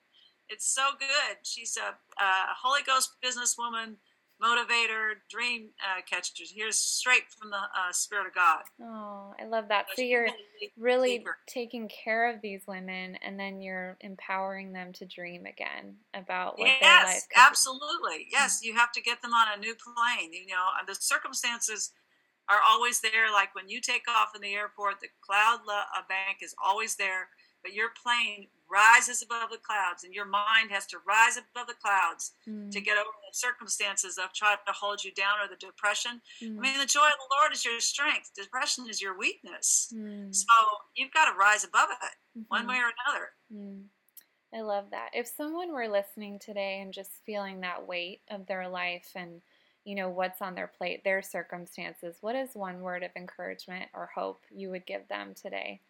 It's 0.50 0.68
so 0.68 0.84
good. 1.00 1.38
She's 1.44 1.78
a, 1.78 1.96
a 2.22 2.54
Holy 2.62 2.82
Ghost 2.86 3.16
businesswoman 3.24 3.96
motivator, 4.44 5.14
dream 5.30 5.70
uh, 5.82 6.02
catcher. 6.10 6.44
Here's 6.54 6.78
straight 6.78 7.24
from 7.30 7.50
the 7.50 7.58
uh, 7.58 7.92
Spirit 7.92 8.28
of 8.28 8.36
God. 8.36 8.64
Oh, 8.82 9.34
I 9.40 9.46
love 9.46 9.70
that. 9.70 9.86
So 9.96 10.02
you're 10.02 10.28
really 10.78 11.20
deeper. 11.20 11.38
taking 11.48 11.90
care 11.90 12.30
of 12.34 12.42
these 12.42 12.64
women, 12.68 13.18
and 13.24 13.40
then 13.40 13.62
you're 13.62 13.98
empowering 14.02 14.74
them 14.74 14.92
to 14.94 15.06
dream 15.06 15.46
again 15.46 15.96
about 16.14 16.60
what 16.60 16.68
yes, 16.68 16.80
their 16.82 17.06
life. 17.06 17.14
Yes, 17.14 17.28
absolutely. 17.36 18.18
Be. 18.18 18.28
Yes, 18.32 18.60
you 18.64 18.76
have 18.76 18.92
to 18.92 19.02
get 19.02 19.22
them 19.22 19.34
on 19.34 19.48
a 19.56 19.60
new 19.60 19.76
plane. 19.76 20.34
You 20.34 20.48
know, 20.48 20.68
the 20.88 20.96
circumstances 20.96 21.92
are 22.50 22.60
always 22.68 23.00
there. 23.00 23.32
Like 23.32 23.56
when 23.56 23.70
you 23.70 23.80
take 23.80 24.04
off 24.10 24.36
in 24.36 24.42
the 24.42 24.54
airport, 24.54 25.00
the 25.00 25.08
cloud 25.22 25.60
bank 26.10 26.40
is 26.42 26.54
always 26.64 26.96
there, 26.96 27.30
but 27.64 27.74
your 27.74 27.90
plane 28.04 28.48
rises 28.74 29.22
above 29.22 29.52
the 29.52 29.58
clouds, 29.58 30.04
and 30.04 30.14
your 30.14 30.26
mind 30.26 30.72
has 30.72 30.88
to 30.88 30.98
rise 31.08 31.38
above 31.38 31.68
the 31.68 31.76
clouds 31.82 32.32
mm. 32.50 32.72
to 32.72 32.82
get 32.82 32.98
over 32.98 33.14
the 33.30 33.38
circumstances 33.38 34.18
of 34.18 34.34
trying 34.34 34.58
to 34.66 34.74
hold 34.74 35.04
you 35.04 35.12
down 35.14 35.38
or 35.44 35.48
the 35.48 35.56
depression. 35.56 36.22
Mm. 36.42 36.58
I 36.58 36.62
mean, 36.62 36.80
the 36.80 36.86
joy 36.86 37.06
of 37.06 37.22
the 37.22 37.36
Lord 37.38 37.54
is 37.54 37.64
your 37.64 37.80
strength. 37.80 38.32
Depression 38.36 38.86
is 38.90 39.02
your 39.02 39.18
weakness. 39.18 39.94
Mm. 39.96 40.34
So 40.34 40.48
you've 40.96 41.14
got 41.14 41.32
to 41.32 41.38
rise 41.38 41.64
above 41.64 41.90
it 41.92 42.40
mm-hmm. 42.40 42.48
one 42.48 42.68
way 42.68 42.78
or 42.78 42.92
another. 42.98 43.28
Mm. 43.54 43.84
I 44.56 44.62
love 44.62 44.86
that. 44.92 45.10
If 45.14 45.28
someone 45.28 45.74
were 45.74 45.88
listening 45.88 46.40
today 46.40 46.80
and 46.82 46.94
just 46.94 47.12
feeling 47.26 47.62
that 47.62 47.88
weight 47.88 48.22
of 48.30 48.46
their 48.46 48.68
life 48.68 49.10
and 49.16 49.42
you 49.84 49.96
know 49.96 50.10
what's 50.10 50.42
on 50.42 50.56
their 50.56 50.72
plate, 50.78 51.04
their 51.04 51.22
circumstances, 51.22 52.18
what 52.22 52.36
is 52.36 52.50
one 52.54 52.82
word 52.82 53.04
of 53.04 53.12
encouragement 53.16 53.90
or 53.94 54.10
hope 54.14 54.44
you 54.52 54.70
would 54.70 54.86
give 54.86 55.08
them 55.10 55.34
today? 55.34 55.82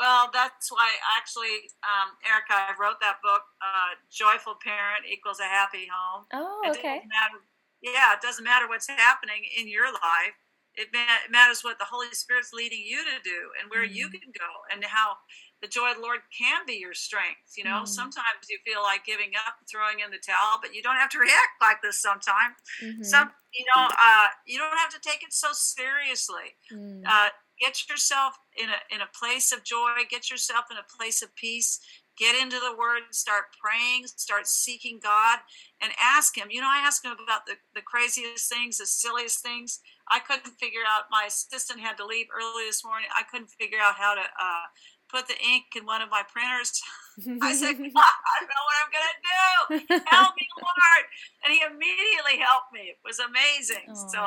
Well, 0.00 0.32
that's 0.32 0.72
why 0.72 0.88
actually, 1.20 1.68
um, 1.84 2.16
Erica, 2.24 2.56
I 2.56 2.72
wrote 2.80 3.04
that 3.04 3.20
book, 3.20 3.44
uh, 3.60 4.00
Joyful 4.08 4.56
Parent 4.64 5.04
Equals 5.04 5.44
a 5.44 5.44
Happy 5.44 5.92
Home. 5.92 6.24
Oh, 6.32 6.64
okay. 6.72 7.04
It 7.04 7.12
matter, 7.12 7.44
yeah, 7.84 8.16
it 8.16 8.24
doesn't 8.24 8.40
matter 8.40 8.64
what's 8.64 8.88
happening 8.88 9.44
in 9.60 9.68
your 9.68 9.92
life. 9.92 10.32
It, 10.72 10.88
ma- 10.94 11.20
it, 11.20 11.28
matters 11.28 11.60
what 11.60 11.76
the 11.76 11.84
Holy 11.84 12.08
Spirit's 12.16 12.56
leading 12.56 12.80
you 12.80 13.04
to 13.04 13.20
do 13.20 13.52
and 13.60 13.68
where 13.68 13.84
mm 13.84 13.92
you 13.92 14.08
can 14.08 14.32
go 14.32 14.48
and 14.72 14.80
how 14.84 15.20
the 15.60 15.68
joy 15.68 15.90
of 15.90 15.96
the 15.96 16.02
Lord 16.02 16.20
can 16.32 16.64
be 16.64 16.80
your 16.80 16.94
strength. 16.94 17.52
You 17.60 17.64
know, 17.64 17.84
mm 17.84 17.88
sometimes 17.88 18.48
you 18.48 18.56
feel 18.64 18.80
like 18.80 19.04
giving 19.04 19.36
up, 19.36 19.60
throwing 19.68 20.00
in 20.00 20.08
the 20.08 20.22
towel, 20.24 20.64
but 20.64 20.72
you 20.72 20.80
don't 20.80 20.96
have 20.96 21.10
to 21.12 21.18
react 21.28 21.60
like 21.60 21.84
this 21.84 22.00
sometimes. 22.00 22.56
Mm-hmm. 22.80 23.04
Some, 23.04 23.28
you 23.52 23.68
know, 23.76 23.84
uh, 23.84 24.32
you 24.46 24.56
don't 24.56 24.72
have 24.80 24.96
to 24.96 25.00
take 25.04 25.20
it 25.20 25.36
so 25.36 25.48
seriously. 25.52 26.56
Mm. 26.72 27.04
Uh, 27.04 27.28
get 27.60 27.88
yourself 27.88 28.34
in 28.56 28.68
a 28.68 28.94
in 28.94 29.00
a 29.00 29.10
place 29.18 29.52
of 29.52 29.64
joy 29.64 29.90
get 30.08 30.30
yourself 30.30 30.64
in 30.70 30.76
a 30.76 30.96
place 30.96 31.22
of 31.22 31.34
peace 31.36 31.80
get 32.18 32.34
into 32.40 32.58
the 32.58 32.76
word 32.76 33.02
start 33.10 33.44
praying 33.62 34.06
start 34.06 34.46
seeking 34.46 34.98
god 35.02 35.38
and 35.80 35.92
ask 36.00 36.36
him 36.36 36.48
you 36.50 36.60
know 36.60 36.68
i 36.68 36.82
asked 36.84 37.04
him 37.04 37.12
about 37.22 37.46
the, 37.46 37.54
the 37.74 37.82
craziest 37.82 38.48
things 38.52 38.78
the 38.78 38.86
silliest 38.86 39.42
things 39.42 39.80
i 40.10 40.18
couldn't 40.18 40.52
figure 40.58 40.84
out 40.86 41.04
my 41.10 41.24
assistant 41.26 41.80
had 41.80 41.96
to 41.96 42.04
leave 42.04 42.26
early 42.34 42.64
this 42.66 42.84
morning 42.84 43.08
i 43.16 43.22
couldn't 43.30 43.50
figure 43.50 43.78
out 43.78 43.94
how 43.94 44.14
to 44.14 44.22
uh, 44.22 44.66
put 45.10 45.26
the 45.26 45.34
ink 45.42 45.74
in 45.76 45.84
one 45.84 46.00
of 46.00 46.08
my 46.08 46.22
printers. 46.30 46.80
I 47.42 47.52
said, 47.52 47.74
I 47.74 47.74
don't 47.74 47.90
know 47.90 48.64
what 48.64 48.76
I'm 48.78 48.92
going 48.94 49.10
to 49.10 49.20
do. 49.26 50.04
Help 50.06 50.32
me, 50.38 50.46
Lord. 50.56 51.04
And 51.44 51.52
he 51.52 51.60
immediately 51.66 52.38
helped 52.38 52.72
me. 52.72 52.94
It 52.94 52.98
was 53.04 53.18
amazing. 53.18 53.90
Aww. 53.90 54.10
So 54.10 54.20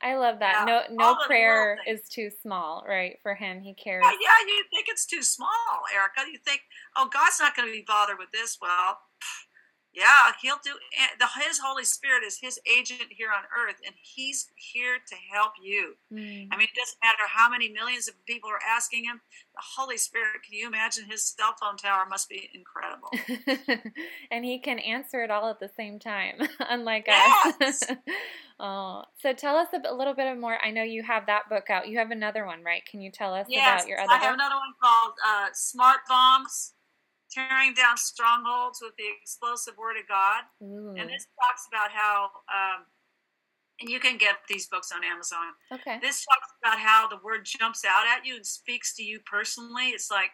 I 0.00 0.14
love 0.16 0.38
that. 0.38 0.64
Yeah, 0.66 0.86
no 0.88 0.94
no 0.94 1.16
prayer 1.26 1.78
is 1.86 2.08
too 2.08 2.30
small, 2.42 2.84
right? 2.88 3.16
For 3.22 3.34
him, 3.34 3.60
he 3.60 3.74
cares. 3.74 4.04
Yeah, 4.04 4.12
yeah, 4.20 4.46
you 4.46 4.64
think 4.72 4.86
it's 4.88 5.06
too 5.06 5.22
small, 5.22 5.48
Erica. 5.92 6.30
You 6.30 6.38
think, 6.44 6.60
oh, 6.96 7.08
God's 7.12 7.40
not 7.40 7.56
going 7.56 7.68
to 7.68 7.72
be 7.72 7.84
bothered 7.86 8.18
with 8.18 8.30
this. 8.32 8.58
Well, 8.62 8.98
yeah, 9.94 10.32
he'll 10.42 10.60
do. 10.62 10.72
The, 11.18 11.26
his 11.46 11.58
Holy 11.58 11.84
Spirit 11.84 12.22
is 12.24 12.38
his 12.40 12.60
agent 12.66 13.08
here 13.10 13.30
on 13.30 13.44
earth, 13.56 13.76
and 13.84 13.94
he's 14.00 14.46
here 14.54 14.98
to 15.06 15.14
help 15.32 15.52
you. 15.62 15.94
Mm. 16.12 16.48
I 16.52 16.56
mean, 16.56 16.68
it 16.68 16.78
doesn't 16.78 16.98
matter 17.02 17.24
how 17.28 17.48
many 17.48 17.70
millions 17.70 18.06
of 18.06 18.14
people 18.26 18.50
are 18.50 18.60
asking 18.68 19.04
him. 19.04 19.20
The 19.54 19.62
Holy 19.76 19.96
Spirit, 19.96 20.42
can 20.44 20.58
you 20.58 20.68
imagine 20.68 21.04
his 21.08 21.24
cell 21.24 21.54
phone 21.60 21.76
tower 21.76 22.04
must 22.08 22.28
be 22.28 22.50
incredible. 22.54 23.10
and 24.30 24.44
he 24.44 24.58
can 24.60 24.78
answer 24.78 25.22
it 25.22 25.30
all 25.30 25.48
at 25.48 25.60
the 25.60 25.70
same 25.76 25.98
time, 25.98 26.34
unlike 26.60 27.04
yes. 27.06 27.54
us. 27.60 27.82
oh, 28.60 29.02
so 29.18 29.32
tell 29.32 29.56
us 29.56 29.68
a 29.72 29.94
little 29.94 30.14
bit 30.14 30.38
more. 30.38 30.58
I 30.62 30.70
know 30.70 30.82
you 30.82 31.02
have 31.02 31.26
that 31.26 31.48
book 31.48 31.70
out. 31.70 31.88
You 31.88 31.98
have 31.98 32.10
another 32.10 32.44
one, 32.44 32.62
right? 32.62 32.82
Can 32.84 33.00
you 33.00 33.10
tell 33.10 33.34
us 33.34 33.46
yes, 33.48 33.82
about 33.82 33.88
your 33.88 34.00
other? 34.00 34.12
I 34.12 34.18
have 34.18 34.34
book? 34.34 34.40
another 34.40 34.56
one 34.56 34.74
called 34.82 35.12
uh, 35.26 35.48
Smart 35.54 36.00
Bombs 36.08 36.74
tearing 37.30 37.74
down 37.74 37.96
strongholds 37.96 38.80
with 38.82 38.92
the 38.96 39.04
explosive 39.20 39.76
word 39.76 39.96
of 39.96 40.08
God. 40.08 40.42
Ooh. 40.62 40.94
And 40.96 41.08
this 41.08 41.26
talks 41.40 41.66
about 41.68 41.90
how, 41.90 42.30
um, 42.48 42.84
and 43.80 43.88
you 43.90 44.00
can 44.00 44.18
get 44.18 44.36
these 44.48 44.66
books 44.66 44.90
on 44.94 45.04
Amazon. 45.04 45.54
Okay. 45.72 45.98
This 46.00 46.24
talks 46.24 46.48
about 46.62 46.78
how 46.78 47.08
the 47.08 47.18
word 47.22 47.44
jumps 47.44 47.84
out 47.84 48.06
at 48.06 48.26
you 48.26 48.36
and 48.36 48.46
speaks 48.46 48.94
to 48.96 49.02
you 49.02 49.20
personally. 49.20 49.90
It's 49.90 50.10
like 50.10 50.30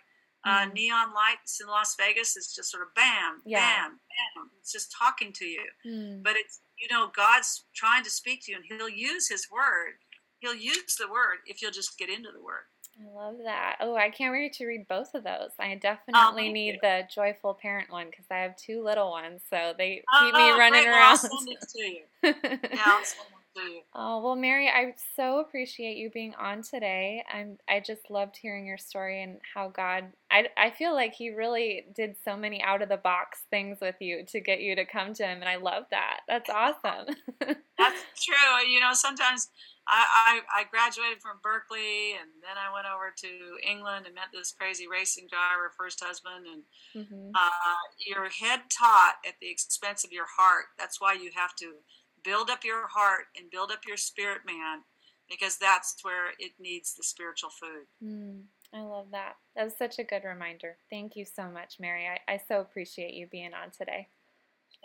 uh, 0.46 0.66
mm. 0.66 0.74
neon 0.74 1.12
lights 1.14 1.60
in 1.60 1.68
Las 1.68 1.96
Vegas. 1.98 2.36
It's 2.36 2.54
just 2.54 2.70
sort 2.70 2.82
of 2.82 2.94
bam, 2.94 3.42
yeah. 3.44 3.58
bam, 3.60 3.90
bam. 3.90 4.50
It's 4.60 4.72
just 4.72 4.94
talking 4.96 5.32
to 5.34 5.44
you. 5.44 5.64
Mm. 5.86 6.22
But 6.22 6.34
it's, 6.36 6.60
you 6.78 6.88
know, 6.90 7.10
God's 7.14 7.64
trying 7.74 8.04
to 8.04 8.10
speak 8.10 8.44
to 8.44 8.52
you 8.52 8.58
and 8.58 8.66
he'll 8.66 8.88
use 8.88 9.28
his 9.28 9.48
word. 9.50 9.94
He'll 10.40 10.54
use 10.54 10.96
the 10.98 11.08
word 11.08 11.38
if 11.46 11.62
you'll 11.62 11.70
just 11.70 11.98
get 11.98 12.10
into 12.10 12.30
the 12.32 12.42
word. 12.42 12.64
I 13.00 13.16
love 13.16 13.36
that. 13.44 13.76
Oh, 13.80 13.96
I 13.96 14.10
can't 14.10 14.32
wait 14.32 14.52
to 14.54 14.66
read 14.66 14.86
both 14.88 15.14
of 15.14 15.24
those. 15.24 15.50
I 15.58 15.74
oh, 15.74 15.78
definitely 15.80 16.48
oh, 16.48 16.52
need 16.52 16.74
you. 16.74 16.78
the 16.80 17.02
joyful 17.12 17.54
parent 17.54 17.90
one 17.90 18.06
because 18.06 18.26
I 18.30 18.38
have 18.38 18.56
two 18.56 18.84
little 18.84 19.10
ones, 19.10 19.42
so 19.50 19.72
they 19.76 20.02
oh, 20.12 20.20
keep 20.24 20.34
me 20.34 20.50
oh, 20.52 20.58
running 20.58 20.82
great. 20.82 20.92
around. 20.92 21.02
I'll 21.02 21.16
send 21.16 21.48
to 21.60 21.82
you. 21.82 22.00
I'll 22.24 22.32
send 22.32 22.52
it 22.52 23.58
to 23.58 23.62
you. 23.62 23.80
Oh 23.94 24.22
well, 24.22 24.36
Mary, 24.36 24.68
I 24.68 24.94
so 25.16 25.40
appreciate 25.40 25.96
you 25.96 26.10
being 26.10 26.34
on 26.36 26.62
today. 26.62 27.24
I'm 27.32 27.58
I 27.68 27.80
just 27.80 28.10
loved 28.10 28.36
hearing 28.36 28.66
your 28.66 28.78
story 28.78 29.22
and 29.22 29.38
how 29.54 29.68
God. 29.68 30.04
I 30.30 30.46
I 30.56 30.70
feel 30.70 30.94
like 30.94 31.14
He 31.14 31.30
really 31.30 31.86
did 31.94 32.14
so 32.24 32.36
many 32.36 32.62
out 32.62 32.82
of 32.82 32.88
the 32.88 32.96
box 32.96 33.42
things 33.50 33.78
with 33.80 33.96
you 34.00 34.24
to 34.26 34.40
get 34.40 34.60
you 34.60 34.76
to 34.76 34.84
come 34.84 35.14
to 35.14 35.24
Him, 35.24 35.40
and 35.40 35.48
I 35.48 35.56
love 35.56 35.84
that. 35.90 36.20
That's 36.28 36.50
awesome. 36.50 37.14
That's 37.40 38.04
true. 38.24 38.68
You 38.68 38.80
know, 38.80 38.92
sometimes 38.92 39.48
I, 39.86 40.40
I, 40.56 40.60
I, 40.60 40.64
graduated 40.70 41.20
from 41.20 41.40
Berkeley 41.42 42.16
and 42.16 42.30
then 42.40 42.56
I 42.56 42.72
went 42.72 42.86
over 42.88 43.12
to 43.12 43.30
England 43.60 44.06
and 44.06 44.14
met 44.14 44.32
this 44.32 44.52
crazy 44.52 44.88
racing 44.88 45.28
driver, 45.28 45.72
first 45.76 46.02
husband. 46.02 46.46
And 46.48 46.62
mm-hmm. 47.04 47.30
uh, 47.34 47.84
you're 47.98 48.30
head 48.30 48.62
taught 48.72 49.16
at 49.28 49.34
the 49.40 49.50
expense 49.50 50.04
of 50.04 50.12
your 50.12 50.26
heart. 50.38 50.72
That's 50.78 51.00
why 51.00 51.14
you 51.14 51.30
have 51.34 51.54
to 51.56 51.84
build 52.24 52.48
up 52.48 52.64
your 52.64 52.88
heart 52.88 53.26
and 53.36 53.50
build 53.50 53.70
up 53.70 53.86
your 53.86 53.98
spirit, 53.98 54.40
man, 54.46 54.82
because 55.28 55.58
that's 55.58 55.96
where 56.02 56.30
it 56.38 56.52
needs 56.58 56.94
the 56.94 57.04
spiritual 57.04 57.50
food. 57.50 57.86
Mm, 58.02 58.42
I 58.72 58.80
love 58.80 59.08
that. 59.12 59.34
That 59.54 59.64
was 59.64 59.76
such 59.76 59.98
a 59.98 60.04
good 60.04 60.24
reminder. 60.24 60.78
Thank 60.90 61.14
you 61.14 61.24
so 61.24 61.50
much, 61.50 61.76
Mary. 61.78 62.06
I, 62.06 62.32
I 62.32 62.40
so 62.48 62.60
appreciate 62.60 63.14
you 63.14 63.26
being 63.26 63.52
on 63.52 63.70
today. 63.70 64.08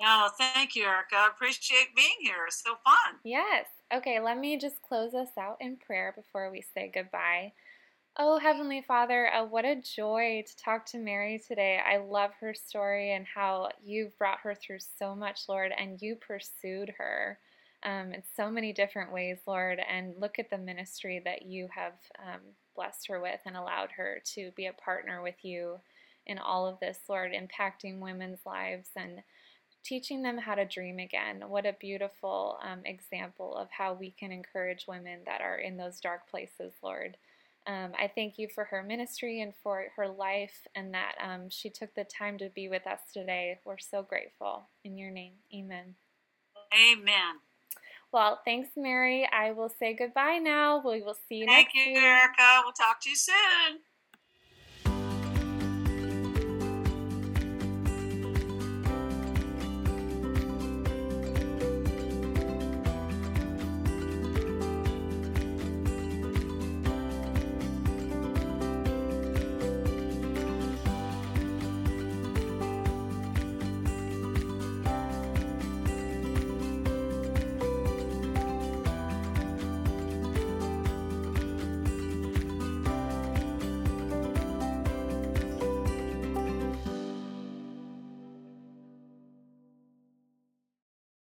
Oh, 0.01 0.29
thank 0.37 0.75
you, 0.75 0.85
Erica. 0.85 1.15
I 1.15 1.27
appreciate 1.27 1.95
being 1.95 2.07
here. 2.21 2.45
It's 2.47 2.63
so 2.63 2.75
fun. 2.83 3.19
Yes. 3.23 3.65
Okay, 3.93 4.19
let 4.19 4.37
me 4.37 4.57
just 4.57 4.81
close 4.81 5.13
us 5.13 5.29
out 5.37 5.57
in 5.59 5.75
prayer 5.77 6.13
before 6.15 6.51
we 6.51 6.63
say 6.73 6.91
goodbye. 6.93 7.53
Oh, 8.17 8.37
Heavenly 8.37 8.81
Father, 8.81 9.31
uh, 9.33 9.45
what 9.45 9.65
a 9.65 9.75
joy 9.75 10.43
to 10.45 10.57
talk 10.57 10.85
to 10.87 10.97
Mary 10.97 11.41
today. 11.45 11.79
I 11.85 11.97
love 11.97 12.31
her 12.41 12.53
story 12.53 13.13
and 13.13 13.25
how 13.25 13.69
you've 13.83 14.17
brought 14.17 14.39
her 14.41 14.55
through 14.55 14.79
so 14.97 15.15
much, 15.15 15.41
Lord, 15.47 15.71
and 15.77 16.01
you 16.01 16.15
pursued 16.15 16.93
her 16.97 17.39
um, 17.83 18.13
in 18.13 18.21
so 18.35 18.51
many 18.51 18.73
different 18.73 19.13
ways, 19.13 19.37
Lord. 19.47 19.79
And 19.89 20.15
look 20.19 20.37
at 20.37 20.49
the 20.49 20.57
ministry 20.57 21.21
that 21.23 21.43
you 21.43 21.69
have 21.73 21.93
um, 22.19 22.41
blessed 22.75 23.07
her 23.07 23.21
with 23.21 23.39
and 23.45 23.55
allowed 23.55 23.91
her 23.95 24.21
to 24.33 24.51
be 24.55 24.65
a 24.65 24.73
partner 24.73 25.21
with 25.21 25.43
you 25.43 25.79
in 26.25 26.37
all 26.37 26.67
of 26.67 26.79
this, 26.79 26.99
Lord, 27.07 27.31
impacting 27.31 27.99
women's 27.99 28.45
lives 28.45 28.89
and 28.95 29.21
teaching 29.83 30.21
them 30.21 30.37
how 30.37 30.55
to 30.55 30.65
dream 30.65 30.99
again. 30.99 31.43
What 31.47 31.65
a 31.65 31.75
beautiful 31.79 32.59
um, 32.63 32.81
example 32.85 33.55
of 33.55 33.69
how 33.71 33.93
we 33.93 34.11
can 34.11 34.31
encourage 34.31 34.85
women 34.87 35.19
that 35.25 35.41
are 35.41 35.57
in 35.57 35.77
those 35.77 35.99
dark 35.99 36.29
places, 36.29 36.73
Lord. 36.83 37.17
Um, 37.67 37.91
I 37.99 38.09
thank 38.13 38.39
you 38.39 38.47
for 38.47 38.63
her 38.65 38.81
ministry 38.81 39.41
and 39.41 39.53
for 39.61 39.85
her 39.95 40.07
life 40.07 40.67
and 40.75 40.93
that 40.93 41.13
um, 41.23 41.49
she 41.49 41.69
took 41.69 41.93
the 41.93 42.05
time 42.05 42.37
to 42.39 42.49
be 42.49 42.67
with 42.67 42.87
us 42.87 42.99
today. 43.13 43.59
We're 43.65 43.77
so 43.77 44.01
grateful. 44.01 44.63
In 44.83 44.97
your 44.97 45.11
name, 45.11 45.33
amen. 45.53 45.95
Amen. 46.73 47.35
Well, 48.11 48.39
thanks, 48.43 48.69
Mary. 48.75 49.27
I 49.31 49.51
will 49.51 49.69
say 49.69 49.93
goodbye 49.93 50.39
now. 50.39 50.81
We 50.83 51.01
will 51.01 51.17
see 51.27 51.35
you 51.35 51.45
next 51.45 51.55
time. 51.55 51.65
Thank 51.73 51.87
next 51.87 52.01
you, 52.01 52.07
Erica. 52.07 52.61
We'll 52.63 52.73
talk 52.73 53.01
to 53.01 53.09
you 53.09 53.15
soon. 53.15 53.79